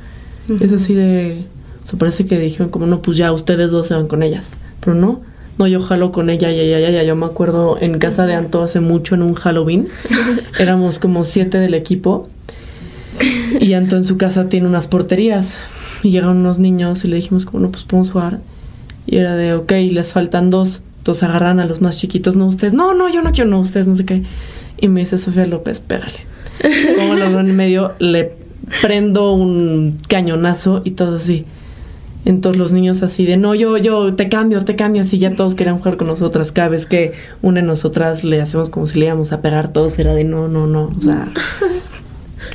[0.60, 1.46] Es así de...
[1.86, 4.52] O sea, parece que dijeron como, no, pues ya ustedes dos se van con ellas.
[4.80, 5.22] Pero no,
[5.58, 7.04] no, yo jalo con ella, ya, ya, ya, ya.
[7.04, 9.88] Yo me acuerdo en casa de Anto hace mucho en un Halloween.
[10.60, 12.28] Éramos como siete del equipo.
[13.60, 15.58] Y Anto en su casa tiene unas porterías.
[16.02, 18.40] Y llegaron unos niños y le dijimos como, no, pues podemos jugar.
[19.06, 20.82] Y era de, ok, les faltan dos.
[20.98, 22.74] Entonces agarran a los más chiquitos, no ustedes.
[22.74, 24.24] No, no, yo no quiero, no ustedes, no sé qué.
[24.84, 26.20] Y me dice Sofía López, pégale.
[26.98, 28.34] Como lo veo en medio, le
[28.82, 31.46] prendo un cañonazo y todo así.
[32.26, 35.04] Entonces los niños así de, no, yo, yo, te cambio, te cambio.
[35.04, 36.52] Así ya todos querían jugar con nosotras.
[36.52, 39.98] Cada vez que una de nosotras le hacemos como si le íbamos a pegar, todos
[40.00, 40.92] era de, no, no, no.
[40.98, 41.30] O sea,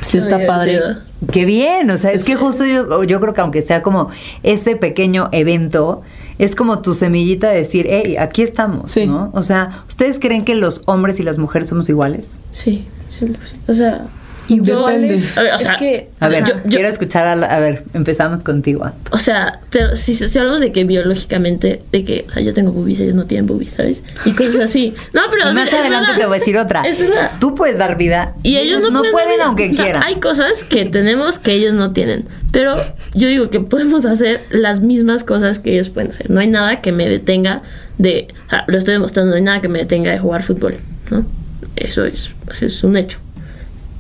[0.06, 0.72] sí Muy está padre.
[0.72, 1.02] divertido.
[1.32, 4.10] Qué bien, o sea, es que justo yo, yo creo que aunque sea como
[4.42, 6.02] ese pequeño evento,
[6.38, 9.07] es como tu semillita de decir, hey, aquí estamos, Sí.
[9.07, 9.31] ¿no?
[9.35, 12.38] O sea, ¿ustedes creen que los hombres y las mujeres somos iguales?
[12.53, 13.37] Sí, 100%.
[13.68, 14.07] O sea,
[14.48, 15.20] Yo- Depende.
[15.37, 17.61] A ver, o sea, es que A ver, Yo- yo- quiero escuchar a, la- a
[17.61, 18.84] ver, empezamos contigo.
[18.84, 19.11] Anto.
[19.14, 22.72] O sea, pero si, si hablamos de que biológicamente, de que, o sea, yo tengo
[22.72, 24.02] boobies, ellos no tienen boobies, ¿sabes?
[24.24, 24.94] Y cosas así.
[25.12, 25.52] No, pero.
[25.52, 26.16] Más adelante verdad.
[26.20, 26.82] te voy a decir otra.
[26.82, 27.30] Es verdad.
[27.40, 29.44] Tú puedes dar vida Y ellos no, pueden, vida.
[29.46, 30.02] aunque O sea, quieran.
[30.04, 32.24] Hay cosas que tenemos que ellos no tienen.
[32.50, 32.76] Pero
[33.14, 36.30] yo digo que podemos hacer las mismas cosas que ellos pueden hacer.
[36.30, 37.62] No hay nada que me detenga
[37.98, 38.28] de.
[38.46, 40.78] O sea, lo estoy demostrando, no hay nada que me detenga de jugar fútbol.
[41.11, 41.26] ¿no?
[41.76, 43.18] Eso es, eso es un hecho.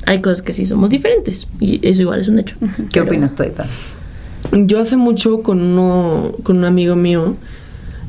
[0.06, 1.46] Hay cosas que sí somos diferentes.
[1.60, 2.56] Y eso igual es un hecho.
[2.60, 3.66] ¿Qué Pero- opinas tú, Aitan?
[4.52, 7.34] Yo hace mucho con, uno, con un amigo mío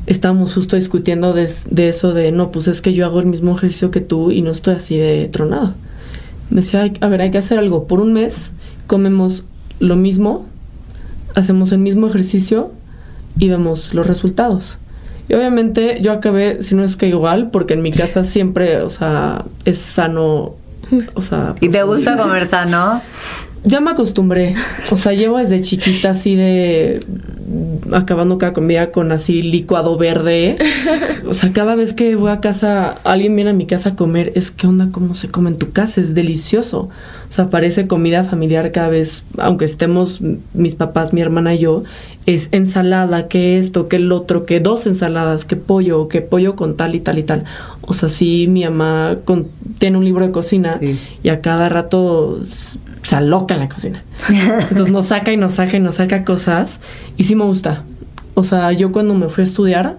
[0.06, 3.54] estábamos justo discutiendo de, de eso de, no, pues es que yo hago el mismo
[3.56, 5.74] ejercicio que tú y no estoy así de tronado.
[6.48, 7.86] Me decía, "Ay, a ver, hay que hacer algo.
[7.86, 8.52] Por un mes
[8.86, 9.44] comemos
[9.78, 10.46] lo mismo,
[11.34, 12.72] hacemos el mismo ejercicio
[13.38, 14.78] y vemos los resultados.
[15.28, 18.90] Y obviamente yo acabé, si no es que igual, porque en mi casa siempre, o
[18.90, 20.54] sea, es sano,
[21.14, 21.54] o sea...
[21.60, 23.02] ¿Y te gusta comer sano?
[23.64, 24.54] Ya me acostumbré.
[24.90, 27.00] O sea, llevo desde chiquita así de
[27.92, 30.56] acabando cada comida con así licuado verde.
[31.28, 34.32] O sea, cada vez que voy a casa, alguien viene a mi casa a comer,
[34.34, 36.88] es que onda cómo se come en tu casa, es delicioso.
[37.28, 40.20] O sea, parece comida familiar cada vez, aunque estemos
[40.54, 41.84] mis papás, mi hermana y yo,
[42.26, 46.76] es ensalada, que esto, que el otro, que dos ensaladas, que pollo, que pollo con
[46.76, 47.44] tal y tal y tal.
[47.90, 49.48] O sea, sí, mi mamá con-
[49.78, 50.96] tiene un libro de cocina Sí.
[51.24, 52.40] y a cada rato
[53.02, 54.04] se aloca en la cocina.
[54.28, 56.78] Entonces nos saca y nos saca y nos saca cosas
[57.16, 57.82] y sí me gusta.
[58.34, 59.96] O sea, yo cuando me fui a estudiar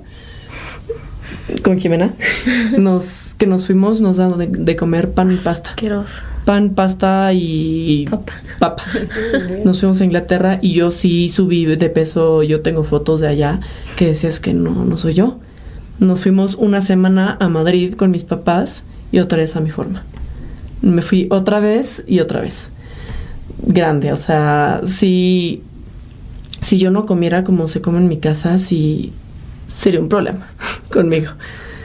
[1.64, 2.14] con Jimena,
[2.78, 5.72] nos, que nos fuimos, nos dan de, de comer pan y pasta.
[5.72, 6.22] asqueroso.
[6.46, 8.34] Pan, pasta y Papa.
[8.58, 8.84] papa.
[9.66, 12.42] Nos fuimos a Inglaterra y yo sí subí de peso.
[12.42, 13.60] Yo tengo fotos de allá
[13.96, 15.38] que decías que no, no soy yo.
[16.00, 20.04] Nos fuimos una semana a Madrid con mis papás y otra vez a mi forma.
[20.82, 22.70] Me fui otra vez y otra vez.
[23.64, 25.62] Grande, o sea, si,
[26.62, 29.14] si yo no comiera como se come en mi casa, sí
[29.68, 30.48] sería un problema
[30.92, 31.32] conmigo.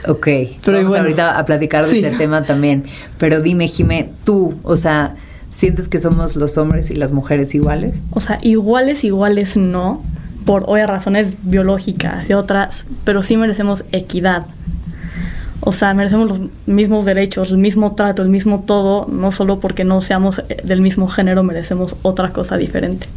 [0.07, 0.25] Ok,
[0.63, 1.03] Pero vamos bueno.
[1.03, 1.99] ahorita a platicar de Sí.
[1.99, 2.85] ese tema también.
[3.19, 5.15] Pero dime, Jimé, tú, o sea,
[5.49, 8.01] ¿sientes que somos los hombres y las mujeres iguales?
[8.11, 10.01] O sea, iguales, iguales no,
[10.47, 14.45] por obvias razones biológicas y otras, pero sí merecemos equidad.
[15.59, 19.83] O sea, merecemos los mismos derechos, el mismo trato, el mismo todo, no solo porque
[19.83, 23.07] no seamos eh, del mismo género, merecemos otra cosa diferente.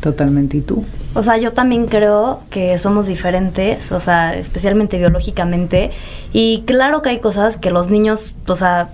[0.00, 0.84] Totalmente, ¿y tú?
[1.14, 5.92] O sea, yo también creo que somos diferentes, o sea, especialmente biológicamente.
[6.32, 8.88] Y claro que hay cosas que los niños, o sea,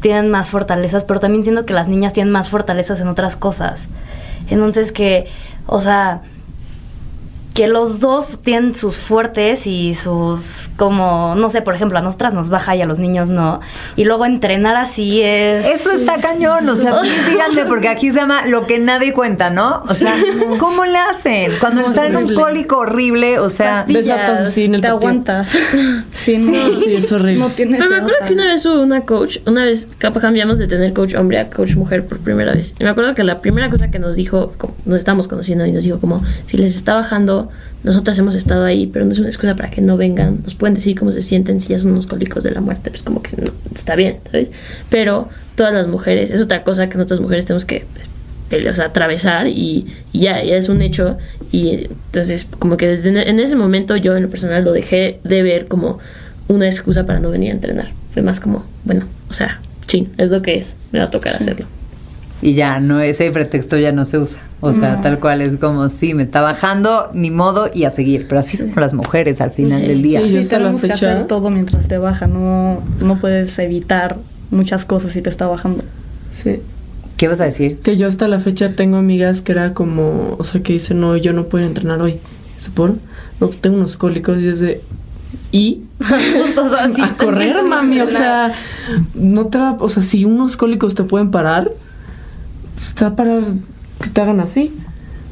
[0.00, 3.88] tienen más fortalezas, pero también siento que las niñas tienen más fortalezas en otras cosas.
[4.48, 5.26] Entonces que,
[5.66, 6.22] o sea,
[7.54, 12.32] que los dos tienen sus fuertes y sus, como, no sé, por ejemplo, a nosotras
[12.32, 13.60] nos baja y a los niños no.
[13.96, 15.66] Y luego entrenar así es...
[15.66, 16.92] Eso está cañón, o sea,
[17.28, 19.82] díganme, porque aquí se llama lo que nadie cuenta, ¿no?
[19.88, 20.14] O sea,
[20.58, 21.52] ¿cómo le hacen?
[21.60, 24.04] Cuando No, están en un cólico horrible, o sea, Pastillas.
[24.06, 25.50] Desatas así en el Te aguantas.
[26.12, 27.40] sí, no, Sí, es horrible.
[27.40, 28.28] no tienes Pero me acuerdo otra.
[28.28, 31.74] que una vez hubo una coach, una vez cambiamos de tener coach hombre a coach
[31.74, 32.74] mujer por primera vez.
[32.78, 35.72] Y me acuerdo que la primera cosa que nos dijo, como nos estábamos conociendo y
[35.72, 37.49] nos dijo como, si les está bajando,
[37.82, 40.40] nosotras hemos estado ahí, pero no es una excusa para que no vengan.
[40.42, 43.02] Nos pueden decir cómo se sienten si ya son unos cólicos de la muerte, pues
[43.02, 44.50] como que no, está bien, ¿sabes?
[44.90, 48.08] Pero todas las mujeres, es otra cosa que nosotras mujeres tenemos que pues,
[48.50, 51.16] pele- o sea, atravesar y, y ya, ya es un hecho.
[51.52, 55.42] Y entonces, como que desde en ese momento yo en lo personal lo dejé de
[55.42, 55.98] ver como
[56.48, 57.92] una excusa para no venir a entrenar.
[58.12, 61.34] Fue más como, bueno, o sea, chin, es lo que es, me va a tocar
[61.34, 61.66] hacerlo.
[62.42, 64.40] Y ya, no, ese pretexto ya no se usa.
[64.60, 65.02] O sea, No.
[65.02, 68.26] tal cual es como, sí, me está bajando, ni modo, y a seguir.
[68.28, 70.20] Pero así somos las mujeres al final Sí, del día.
[70.20, 73.16] sí, Sí, yo hasta la tenemos que fecha- hacer todo mientras te baja, no, no
[73.18, 74.16] puedes evitar
[74.50, 75.84] muchas cosas si te está bajando.
[76.42, 76.60] Sí.
[77.16, 77.78] ¿Qué vas a decir?
[77.82, 81.16] Que yo hasta la fecha tengo amigas que era como, o sea, que dicen, no,
[81.18, 82.18] yo no puedo entrenar hoy.
[82.58, 82.94] ¿Se por?
[83.40, 84.80] No, tengo unos cólicos y es de...
[85.52, 85.82] ¿Y?
[86.38, 88.00] Justo, o sea, a correr, mami.
[88.00, 88.52] O sea,
[89.14, 89.76] no te va...
[89.80, 91.70] O sea, si unos cólicos te pueden parar,
[92.94, 93.42] te va a parar
[94.00, 94.74] que te hagan así.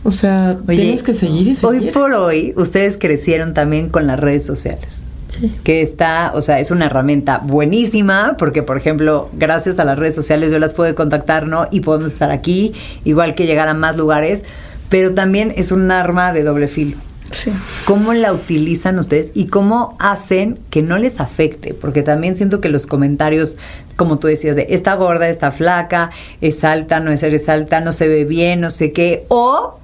[0.04, 1.82] O sea, Oye, tienes que seguir y seguir.
[1.82, 5.02] Hoy por hoy, ustedes crecieron también con las redes sociales.
[5.28, 5.54] Sí.
[5.62, 10.14] que está, o sea, es una herramienta buenísima porque, por ejemplo, gracias a las redes
[10.14, 11.66] sociales yo las puedo contactar, ¿no?
[11.70, 12.72] Y podemos estar aquí,
[13.04, 14.44] igual que llegar a más lugares,
[14.88, 16.96] pero también es un arma de doble filo.
[17.30, 17.52] Sí.
[17.84, 21.74] ¿Cómo la utilizan ustedes y cómo hacen que no les afecte?
[21.74, 23.56] Porque también siento que los comentarios,
[23.96, 26.10] como tú decías, de está gorda, está flaca,
[26.40, 29.74] es alta, no es eres alta, no se ve bien, no sé qué, o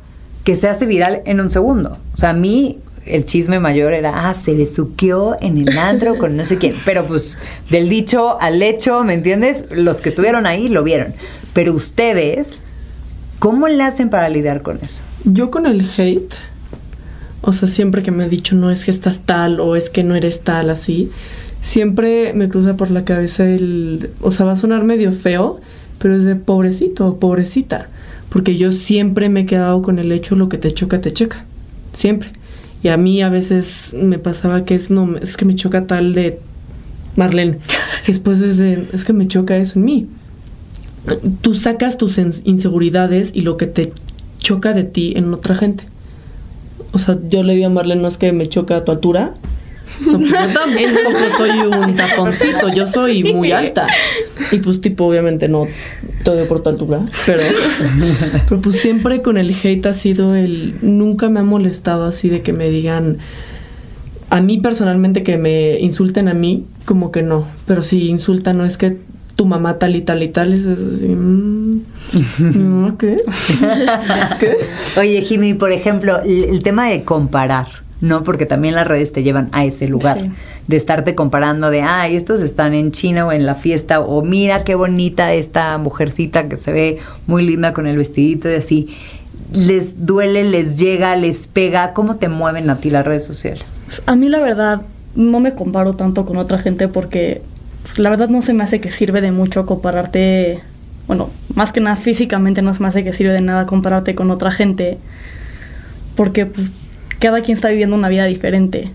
[0.45, 1.99] que se hace viral en un segundo.
[2.13, 6.37] O sea, a mí el chisme mayor era, ah, se besuqueó en el antro con
[6.37, 6.75] no sé quién.
[6.85, 7.39] Pero pues
[7.71, 9.67] del dicho al hecho, ¿me entiendes?
[9.71, 11.15] Los que estuvieron ahí lo vieron.
[11.53, 12.61] Pero ustedes,
[13.39, 15.03] ¿cómo le hacen para lidiar con eso?
[15.25, 16.35] Yo con el hate,
[17.45, 20.03] o sea, siempre que me ha dicho no es que estás tal o es que
[20.05, 21.11] no eres tal así,
[21.61, 25.61] siempre me cruza por la cabeza el, o sea, va a sonar medio feo,
[25.99, 27.89] pero es de pobrecito o pobrecita,
[28.29, 31.45] porque yo siempre me he quedado con el hecho lo que te choca, te choca,
[31.93, 32.31] siempre.
[32.83, 36.13] Y a mí a veces me pasaba que es, no, es que me choca tal
[36.13, 36.39] de
[37.17, 37.59] Marlene.
[38.07, 40.07] Después es de, es que me choca eso en mí.
[41.41, 43.93] Tú sacas tus ins- inseguridades y lo que te
[44.39, 45.85] choca de ti en otra gente.
[46.95, 49.35] O sea, yo le digo a Marlene, no es que me choca tu altura.
[50.01, 53.87] No, pues yo soy un taponcito, yo soy muy alta.
[54.51, 55.67] Y pues tipo, obviamente no
[56.25, 57.43] te odio por tu altura, pero,
[58.49, 62.43] pero pues siempre con el hate ha sido el, nunca me ha molestado así de
[62.43, 63.19] que me digan,
[64.31, 68.65] a mí personalmente que me insulten a mí, como que no, pero si insultan no
[68.65, 68.97] es que
[69.37, 71.64] tu mamá tal y tal y tal, es así, mm, ¿mi mamá
[72.99, 73.17] qué?
[74.41, 74.57] ¿Qué?
[74.99, 77.67] Oye, Jimmy, por ejemplo, el, tema de comparar,
[78.01, 78.23] ¿no?
[78.23, 80.21] Porque también las redes te llevan a ese lugar.
[80.21, 80.31] Sí.
[80.67, 84.65] De estarte comparando de, ay, estos están en China o en la fiesta, o mira
[84.65, 88.89] qué bonita esta mujercita que se ve muy linda con el vestidito y así.
[89.53, 91.93] ¿Les duele, les llega, les pega?
[91.93, 93.81] ¿Cómo te mueven a ti las redes sociales?
[94.07, 94.83] A mí la verdad
[95.15, 97.43] no me comparo tanto con otra gente porque
[97.83, 100.61] pues, la verdad no se me hace que sirve de mucho compararte,
[101.07, 104.31] bueno, más que nada físicamente no se me hace que sirve de nada compararte con
[104.31, 104.99] otra gente
[106.17, 106.73] porque pues
[107.19, 108.93] cada quien está viviendo una vida diferente.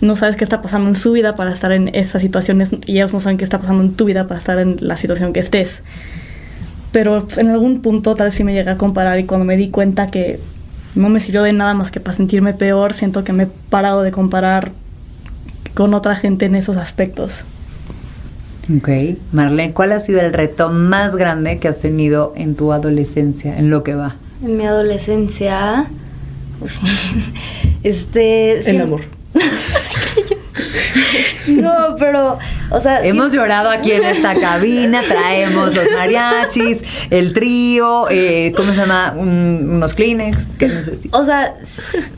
[0.00, 3.12] No sabes qué está pasando en su vida para estar en esas situaciones y ellos
[3.12, 5.82] no saben qué está pasando en tu vida para estar en la situación que estés.
[6.92, 9.56] Pero pues, en algún punto tal vez sí me llegué a comparar y cuando me
[9.56, 10.40] di cuenta que
[10.94, 14.02] no me sirvió de nada más que para sentirme peor, siento que me he parado
[14.02, 14.72] de comparar
[15.74, 17.44] con otra gente en esos aspectos.
[18.76, 18.88] Ok.
[19.32, 23.70] Marlene, ¿cuál ha sido el reto más grande que has tenido en tu adolescencia, en
[23.70, 24.16] lo que va?
[24.44, 25.86] En mi adolescencia.
[27.82, 28.70] este.
[28.70, 29.00] El amor.
[31.48, 32.38] No, pero.
[32.70, 33.04] O sea.
[33.04, 36.78] Hemos llorado aquí en esta cabina, traemos los mariachis,
[37.10, 39.14] el trío, eh, ¿cómo se llama?
[39.16, 41.18] Un- unos Kleenex, ¿qué necesitas?
[41.20, 41.54] O sea,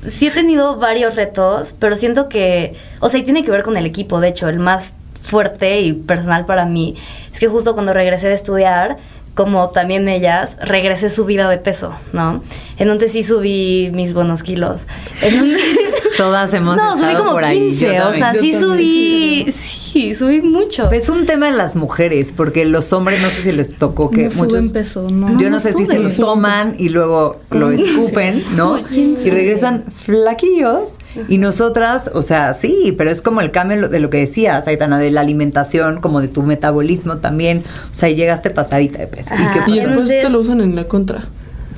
[0.06, 3.76] sí he tenido varios retos, pero siento que, o sea, y tiene que ver con
[3.76, 6.96] el equipo, de hecho, el más fuerte y personal para mí
[7.32, 8.98] es que justo cuando regresé de estudiar,
[9.34, 12.42] como también ellas, regresé subida de peso, ¿no?
[12.76, 14.82] Entonces sí subí mis buenos kilos.
[15.22, 15.78] Entonces,
[16.22, 17.68] Todas hemos no, subí como por ahí.
[17.70, 20.90] 15, yo o sea, Yo sí también, subí, sí, subí mucho.
[20.90, 24.24] Es un tema en las mujeres, porque los hombres no sé si les tocó que
[24.24, 24.72] no suben muchos...
[24.72, 25.38] peso, ¿no?
[25.40, 28.78] Yo No, sé si se lo toman y luego lo escupen, ¿no?
[28.90, 30.98] Y regresan flaquillos.
[31.28, 34.98] Y nosotras, o sea, sí, pero es como el cambio de lo que decías, Aitana,
[34.98, 37.64] de la alimentación, como de tu metabolismo también.
[37.90, 39.34] O sea, y llegaste pasadita de peso.
[39.34, 39.58] ¿Y qué Ajá.
[39.60, 39.70] pasó?
[39.70, 41.24] Y después Entonces- te lo usan en la contra.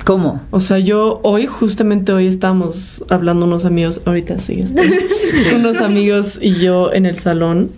[0.05, 0.41] ¿Cómo?
[0.51, 4.91] O sea, yo hoy, justamente hoy estábamos hablando unos amigos, ahorita sí, estoy-
[5.55, 7.71] unos amigos y yo en el salón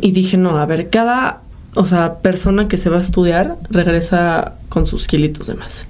[0.00, 1.42] y dije, no, a ver, cada,
[1.76, 5.86] o sea, persona que se va a estudiar regresa con sus kilitos de más.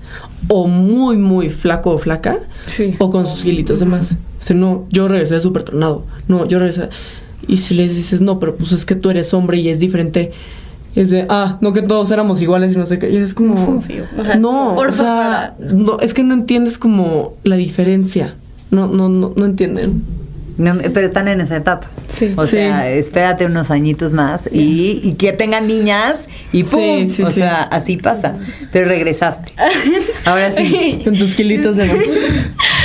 [0.48, 2.96] O muy, muy flaco o flaca, Sí.
[2.98, 4.12] o con sus kilitos de más.
[4.12, 6.04] O sea, no, yo regresé súper tronado.
[6.28, 6.88] No, yo regresé.
[7.46, 10.32] Y si les dices, no, pero pues es que tú eres hombre y es diferente.
[10.96, 13.10] Es de, ah, no que todos éramos iguales y no sé qué.
[13.10, 13.82] Y es como,
[14.38, 18.34] no, Por o sea, no, es que no entiendes como la diferencia.
[18.70, 20.02] No, no, no, no entienden.
[20.58, 21.88] No, pero están en esa etapa.
[22.08, 22.34] Sí.
[22.36, 22.56] O Sí.
[22.58, 27.06] sea, espérate unos añitos más y, y que tengan niñas y ¡pum!
[27.06, 27.32] Sí, sí, o sí.
[27.36, 28.36] sea, así pasa.
[28.70, 29.52] Pero regresaste.
[30.26, 31.00] Ahora sí.
[31.02, 31.88] Con tus kilitos de.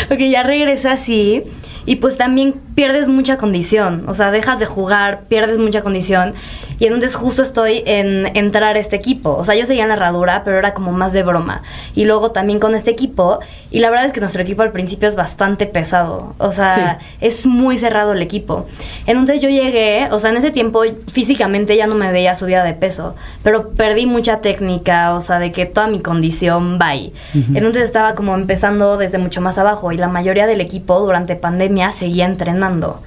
[0.08, 1.44] Porque ya regresa así
[1.86, 6.34] y pues también pierdes mucha condición, o sea, dejas de jugar, pierdes mucha condición.
[6.78, 9.96] Y entonces justo estoy en entrar a este equipo, o sea, yo seguía en la
[9.96, 11.62] herradura, pero era como más de broma.
[11.96, 13.40] Y luego también con este equipo
[13.72, 17.46] y la verdad es que nuestro equipo al principio es bastante pesado, o sea, es
[17.46, 18.68] muy cerrado el equipo.
[19.06, 22.74] Entonces yo llegué, o sea, en ese tiempo físicamente ya no me veía subida de
[22.74, 27.14] peso, pero perdí mucha técnica, o sea, de que toda mi condición, bye.
[27.54, 31.75] Entonces estaba como empezando desde mucho más abajo y la mayoría del equipo durante pandemia
[31.92, 33.02] seguía entrenando.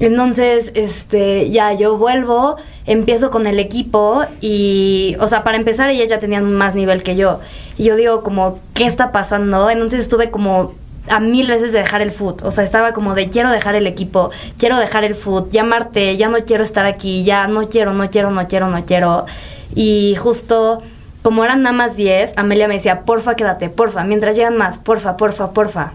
[0.00, 2.56] Entonces, este, ya yo vuelvo,
[2.86, 7.16] empiezo con el equipo y, o sea, para empezar ellas ya tenían más nivel que
[7.16, 7.40] yo.
[7.76, 9.70] Y yo digo como, ¿qué está pasando?
[9.70, 10.74] Entonces estuve como
[11.08, 12.42] a mil veces de dejar el foot.
[12.42, 16.28] O sea, estaba como de quiero dejar el equipo, quiero dejar el foot, llamarte, ya
[16.28, 19.26] no quiero estar aquí, ya no quiero, no quiero, no quiero, no quiero.
[19.74, 20.82] Y justo
[21.22, 25.16] como eran nada más 10, Amelia me decía, porfa, quédate, porfa, mientras llegan más, porfa,
[25.16, 25.92] porfa, porfa.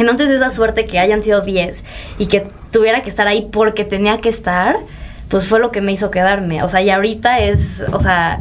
[0.00, 1.82] Entonces esa suerte que hayan sido 10
[2.18, 4.76] y que tuviera que estar ahí porque tenía que estar,
[5.28, 6.62] pues fue lo que me hizo quedarme.
[6.62, 8.40] O sea, y ahorita es, o sea,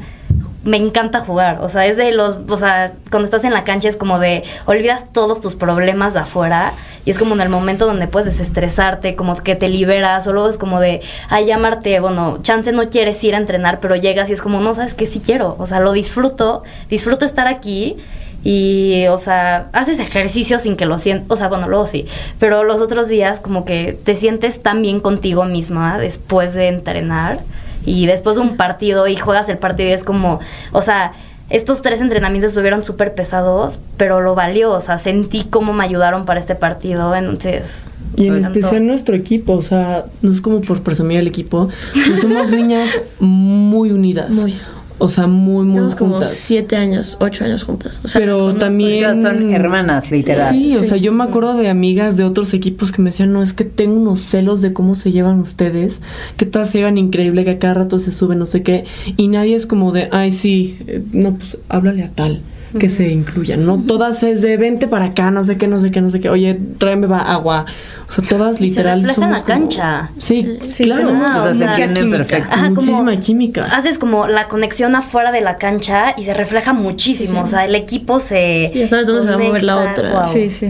[0.64, 1.60] me encanta jugar.
[1.62, 4.44] O sea, es de los, o sea, cuando estás en la cancha es como de,
[4.66, 6.74] olvidas todos tus problemas de afuera.
[7.06, 10.50] Y es como en el momento donde puedes desestresarte, como que te liberas, o luego
[10.50, 14.34] es como de, ay, llamarte, bueno, chance no quieres ir a entrenar, pero llegas y
[14.34, 17.98] es como, no, sabes que sí quiero, o sea, lo disfruto, disfruto estar aquí
[18.44, 22.06] y, o sea, haces ejercicio sin que lo sientas, o sea, bueno, luego sí,
[22.40, 27.40] pero los otros días como que te sientes tan bien contigo misma después de entrenar
[27.86, 30.40] y después de un partido y juegas el partido y es como,
[30.72, 31.14] o sea,
[31.50, 36.26] estos tres entrenamientos estuvieron súper pesados, pero lo valió, o sea, sentí cómo me ayudaron
[36.26, 37.74] para este partido, entonces...
[38.16, 42.18] Y en especial nuestro equipo, o sea, no es como por presumir el equipo, pero
[42.18, 44.32] somos niñas muy unidas.
[44.32, 44.58] Muy.
[45.02, 46.34] O sea, muy, muy Llevamos como juntas.
[46.34, 48.02] siete años, ocho años juntas.
[48.04, 50.54] O sea, Pero también- son hermanas, literal.
[50.54, 53.42] Sí, o sea, yo me acuerdo de amigas de otros equipos que me decían, no,
[53.42, 56.02] es que tengo unos celos de cómo se llevan ustedes,
[56.36, 58.84] que todas se llevan increíble, que a cada rato se suben, no sé qué,
[59.16, 62.42] y nadie es como de, ay, sí, eh, no, pues háblale a tal,
[62.78, 63.82] que se incluyan, ¿no?
[63.82, 66.30] Todas es de, vente para acá, no sé qué, no sé qué, no sé qué,
[66.30, 67.66] oye, tráeme va- agua,
[68.08, 70.12] o sea, todas Y se literal somos la como- cancha.
[70.20, 71.08] Sí, Sí, claro.
[71.08, 72.50] tenemos, O sea, se entienden perfecto.
[72.52, 73.66] Ajá, como- muchísima química.
[73.66, 77.42] Haces como la conexión afuera de la cancha y se refleja muchísimo.
[77.42, 78.72] O sea, el equipo se.
[78.76, 80.26] Ya sabes dónde se va a mover la otra.
[80.26, 80.70] Sí, sí.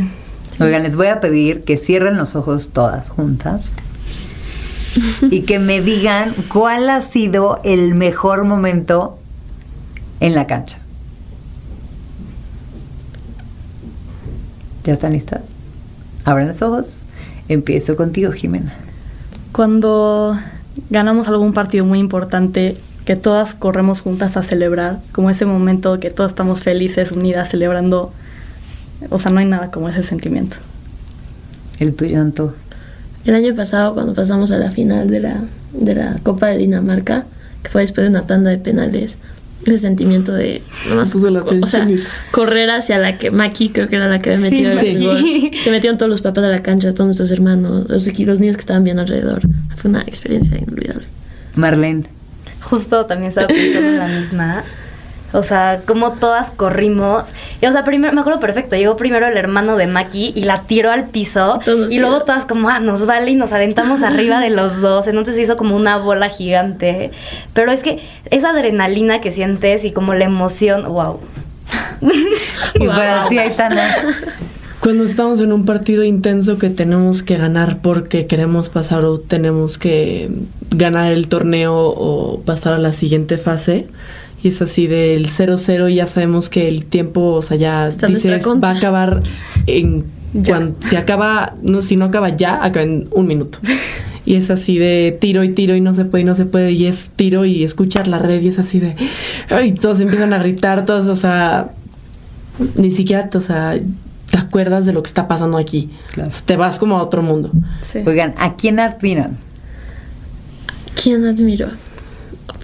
[0.62, 3.74] Oigan, les voy a pedir que cierren los ojos todas juntas
[5.30, 9.18] y que me digan cuál ha sido el mejor momento
[10.20, 10.80] en la cancha.
[14.90, 15.42] ¿Ya están listas?
[16.26, 17.04] Abran los ojos.
[17.48, 18.74] Empiezo contigo, Jimena.
[19.52, 20.36] Cuando
[20.90, 22.76] ganamos algún partido muy importante,
[23.06, 28.12] que todas corremos juntas a celebrar, como ese momento que todas estamos felices, unidas, celebrando.
[29.12, 30.58] O sea, no hay nada como ese sentimiento.
[31.78, 32.56] El tuyo, Anto.
[33.26, 37.26] El año pasado, cuando pasamos a la final de la, de la Copa de Dinamarca,
[37.62, 39.20] que fue después de una tanda de penales,
[39.66, 42.08] ese sentimiento de nomás puso la co- o sea, tensión.
[42.32, 44.88] correr hacia la que Maki creo que era la que había metido Sí.
[44.88, 45.52] el Sí.
[45.64, 48.08] Se metieron todos los papás de la cancha, todos nuestros hermanos, los,
[48.40, 49.42] niños que estaban bien alrededor.
[49.76, 51.06] Fue una experiencia inolvidable.
[51.56, 52.04] Marlene.
[52.62, 54.64] Justo también estaba pensando en la misma.
[55.32, 57.26] O sea, como todas corrimos.
[57.62, 58.76] Y, o sea, primero, me acuerdo perfecto.
[58.76, 61.60] Llegó primero el hermano de Maki y la tiró al piso.
[61.64, 65.08] Todos Y luego todas como, ah, nos vale y nos aventamos arriba de los dos.
[65.08, 67.12] Entonces se hizo como una bola gigante.
[67.54, 68.00] Pero es que
[68.32, 71.20] esa adrenalina que sientes y como la emoción, wow.
[72.80, 73.88] Y para ti, Aitana.
[74.80, 79.78] Cuando estamos en un partido intenso que tenemos que ganar porque queremos pasar o tenemos
[79.78, 80.32] que
[80.72, 83.88] ganar el torneo o pasar a la siguiente fase.
[84.42, 88.08] Y es así del 0-0 y ya sabemos que el tiempo, o sea, ya Está
[88.08, 89.22] dices, va a acabar
[89.68, 90.06] en...
[90.46, 93.60] Cuando, si acaba, no, si no acaba ya, acaba en un minuto.
[94.26, 96.74] Y es así de tiro y tiro y no se puede y no se puede.
[96.74, 98.96] Y es tiro y escuchar la red y es así de...
[99.50, 101.72] Ay, todos empiezan a gritar, todos, o sea...
[102.76, 103.80] Ni siquiera, o sea,
[104.30, 105.90] te acuerdas de lo que está pasando aquí.
[106.12, 106.30] Claro.
[106.30, 107.50] O sea, te vas como a otro mundo.
[107.82, 108.00] Sí.
[108.06, 109.38] Oigan, ¿a quién admiran?
[111.02, 111.70] ¿Quién admiro?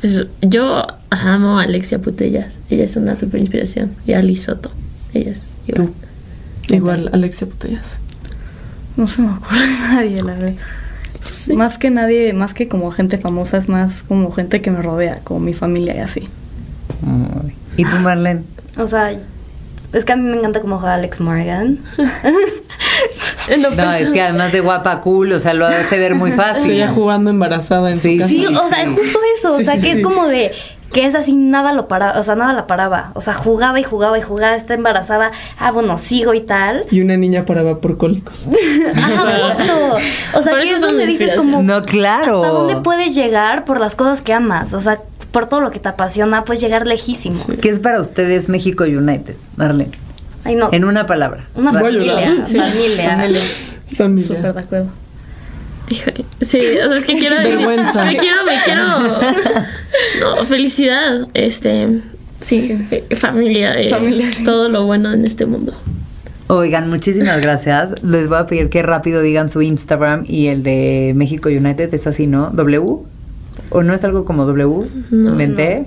[0.06, 2.60] Pues yo amo a Alexia Putellas.
[2.70, 3.95] Ella es una super inspiración.
[4.06, 4.70] Y a Liz Soto.
[5.16, 5.93] Ella es igual.
[6.70, 7.97] Igual, Alexia Putellas.
[8.97, 10.53] No se me ocurre nadie, la verdad.
[11.56, 15.22] Más que nadie, más que como gente famosa, es más como gente que me rodea,
[15.24, 16.30] como mi familia y así.
[17.03, 17.56] Ay.
[17.78, 18.43] ¿Y tú, Marlene?
[18.78, 19.12] O sea,
[19.91, 21.80] es que a mí me encanta cómo juega Alex Morgan.
[23.60, 26.64] No, es que además de guapa, cool, o sea, lo hace ver muy fácil.
[26.64, 28.30] Seguía jugando embarazada en Sí, su casa.
[28.30, 29.98] Sí, o sea, justo eso, o Sí, sea, sí, que sí.
[29.98, 30.52] es como de
[30.93, 33.84] que es así, nada lo paraba, o sea, nada la paraba, o sea, jugaba y
[33.84, 36.86] jugaba y jugaba, está embarazada, ah, bueno, sigo y tal.
[36.89, 38.48] Y una niña paraba por cólicos.
[38.96, 39.96] Ajá, justo.
[40.39, 42.41] O sea, Por que eso es donde dices como No, claro.
[42.43, 45.80] hasta dónde puedes llegar por las cosas que amas, o sea, por todo lo que
[45.80, 47.43] te apasiona, puedes llegar lejísimo.
[47.62, 49.91] ¿Qué es para ustedes México United, Marlene?
[50.46, 50.70] Ay, no.
[50.72, 51.48] En una palabra.
[51.56, 52.46] Una familia.
[52.46, 52.58] Sí.
[52.58, 53.18] familia.
[53.18, 53.41] Familia.
[53.98, 54.28] Familia.
[54.28, 54.89] Súper de acuerdo.
[55.89, 56.26] Híjole.
[56.41, 57.58] Sí, o sea, es que quiero decir.
[57.58, 58.06] Vergüenza.
[58.06, 58.86] Me quiero, me quiero.
[60.20, 61.28] No, felicidad.
[61.34, 62.02] Este.
[62.41, 62.78] Sí,
[63.16, 64.43] familia de Familia, sí.
[64.43, 65.74] todo lo bueno en este mundo.
[66.48, 67.96] Oigan, muchísimas gracias.
[68.04, 71.91] Les voy a pedir que rápido digan su Instagram y el de México United.
[71.93, 72.52] Es así, ¿no?
[72.52, 73.00] ¿W?
[73.70, 74.88] ¿O no es algo como W?
[75.11, 75.86] No, ¿Inventé?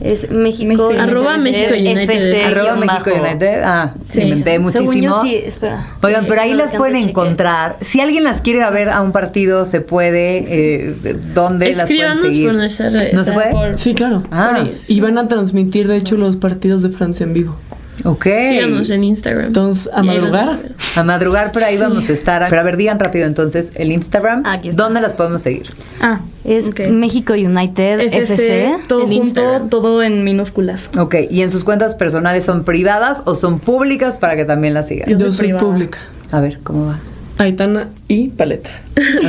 [0.00, 0.66] Es México.
[0.90, 2.42] México Arroba México United.
[2.46, 3.10] Arroba México.
[3.20, 3.62] United.
[3.64, 4.22] Ah, Sí.
[4.22, 4.92] inventé Según muchísimo.
[5.02, 5.86] yo, sí, espera.
[6.02, 7.76] Oigan, Sí, pero ahí no las pueden encontrar.
[7.80, 10.44] Si alguien las quiere ver a un partido, se puede.
[10.48, 10.94] Eh,
[11.34, 12.46] ¿Dónde las pueden seguir?
[12.48, 13.12] por nuestra red.
[13.12, 13.50] ¿No o se puede?
[13.50, 14.22] por- Sí, claro.
[14.30, 17.56] Ah, por- Y van a transmitir, de hecho, los partidos de Francia en vivo.
[18.02, 18.24] Ok.
[18.48, 19.46] Síganos en Instagram.
[19.46, 20.58] Entonces, a madrugar.
[20.96, 22.44] a madrugar, pero ahí vamos a estar.
[22.50, 24.42] Pero a ver, digan rápido entonces el Instagram.
[24.44, 24.82] Aquí está.
[24.82, 25.62] ¿Dónde las podemos seguir?
[26.00, 26.66] Ah, Es.
[26.90, 28.74] México United FC, FC.
[28.88, 29.68] todo en junto, Instagram.
[29.70, 30.90] todo en minúsculas.
[30.98, 34.88] Ok, ¿y en sus cuentas personales son privadas o son públicas para que también las
[34.88, 35.08] sigan?
[35.08, 35.64] Yo Yo soy privada.
[35.64, 35.98] pública.
[36.32, 36.98] A ver, ¿cómo va?
[37.38, 38.70] Aitana y Paleta.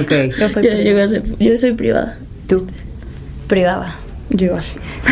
[0.01, 2.17] Ok, Yo soy, Yo, yo voy a ser- yo soy privada.
[2.47, 2.65] tú.
[3.47, 3.95] Privada.
[4.29, 4.63] Yo igual.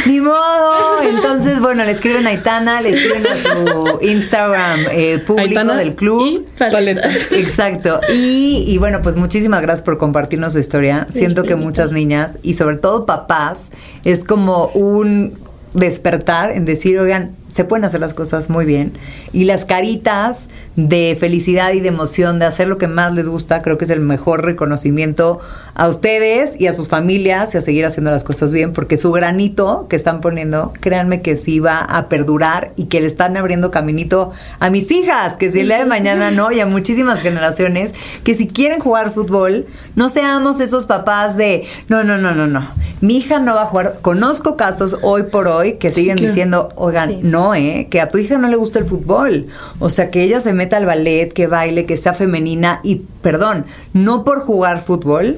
[0.08, 1.02] ¡Ni modo!
[1.04, 5.96] Entonces, bueno, le escriben a Aitana, le escriben a su Instagram eh, público Aitana del
[5.96, 6.44] club.
[6.46, 7.10] Y paleta.
[7.32, 8.02] Exacto.
[8.14, 11.08] Y, y bueno, pues muchísimas gracias por compartirnos su historia.
[11.12, 13.70] Siento que muchas niñas y sobre todo papás
[14.04, 15.38] es como un
[15.74, 18.94] despertar en decir, oigan, se pueden hacer las cosas muy bien.
[19.32, 23.62] Y las caritas de felicidad y de emoción de hacer lo que más les gusta,
[23.62, 25.40] creo que es el mejor reconocimiento
[25.76, 29.12] a ustedes y a sus familias y a seguir haciendo las cosas bien, porque su
[29.12, 33.70] granito que están poniendo, créanme que sí va a perdurar y que le están abriendo
[33.70, 37.94] caminito a mis hijas, que si el día de mañana no, y a muchísimas generaciones,
[38.24, 42.68] que si quieren jugar fútbol, no seamos esos papás de, no, no, no, no, no,
[43.02, 44.00] mi hija no va a jugar.
[44.02, 46.28] Conozco casos hoy por hoy que siguen claro.
[46.30, 47.20] diciendo, oigan, Sí.
[47.22, 47.88] no, ¿eh?
[47.90, 49.48] Que a tu hija no le gusta el fútbol.
[49.80, 53.66] O sea, que ella se meta al ballet, que baile, que sea femenina y, perdón,
[53.94, 55.38] no por jugar fútbol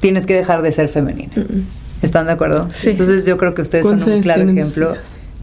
[0.00, 1.32] tienes que dejar de ser femenina.
[2.02, 2.68] ¿Están de acuerdo?
[2.74, 2.90] Sí.
[2.90, 4.94] Entonces yo creo que ustedes son ¿Cuántos un claro ejemplo.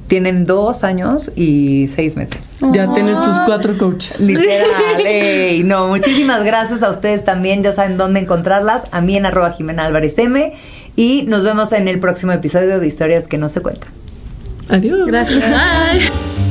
[0.07, 2.51] Tienen dos años y seis meses.
[2.71, 4.19] Ya tienes tus cuatro coaches.
[4.19, 9.25] Literal, ey, no, muchísimas gracias a ustedes también, ya saben dónde encontrarlas, a mí en
[9.25, 10.53] arroba Jimena Álvarez M
[10.95, 13.89] y nos vemos en el próximo episodio de Historias que no se cuentan.
[14.69, 15.05] Adiós.
[15.07, 15.43] Gracias.
[15.43, 16.44] Bye.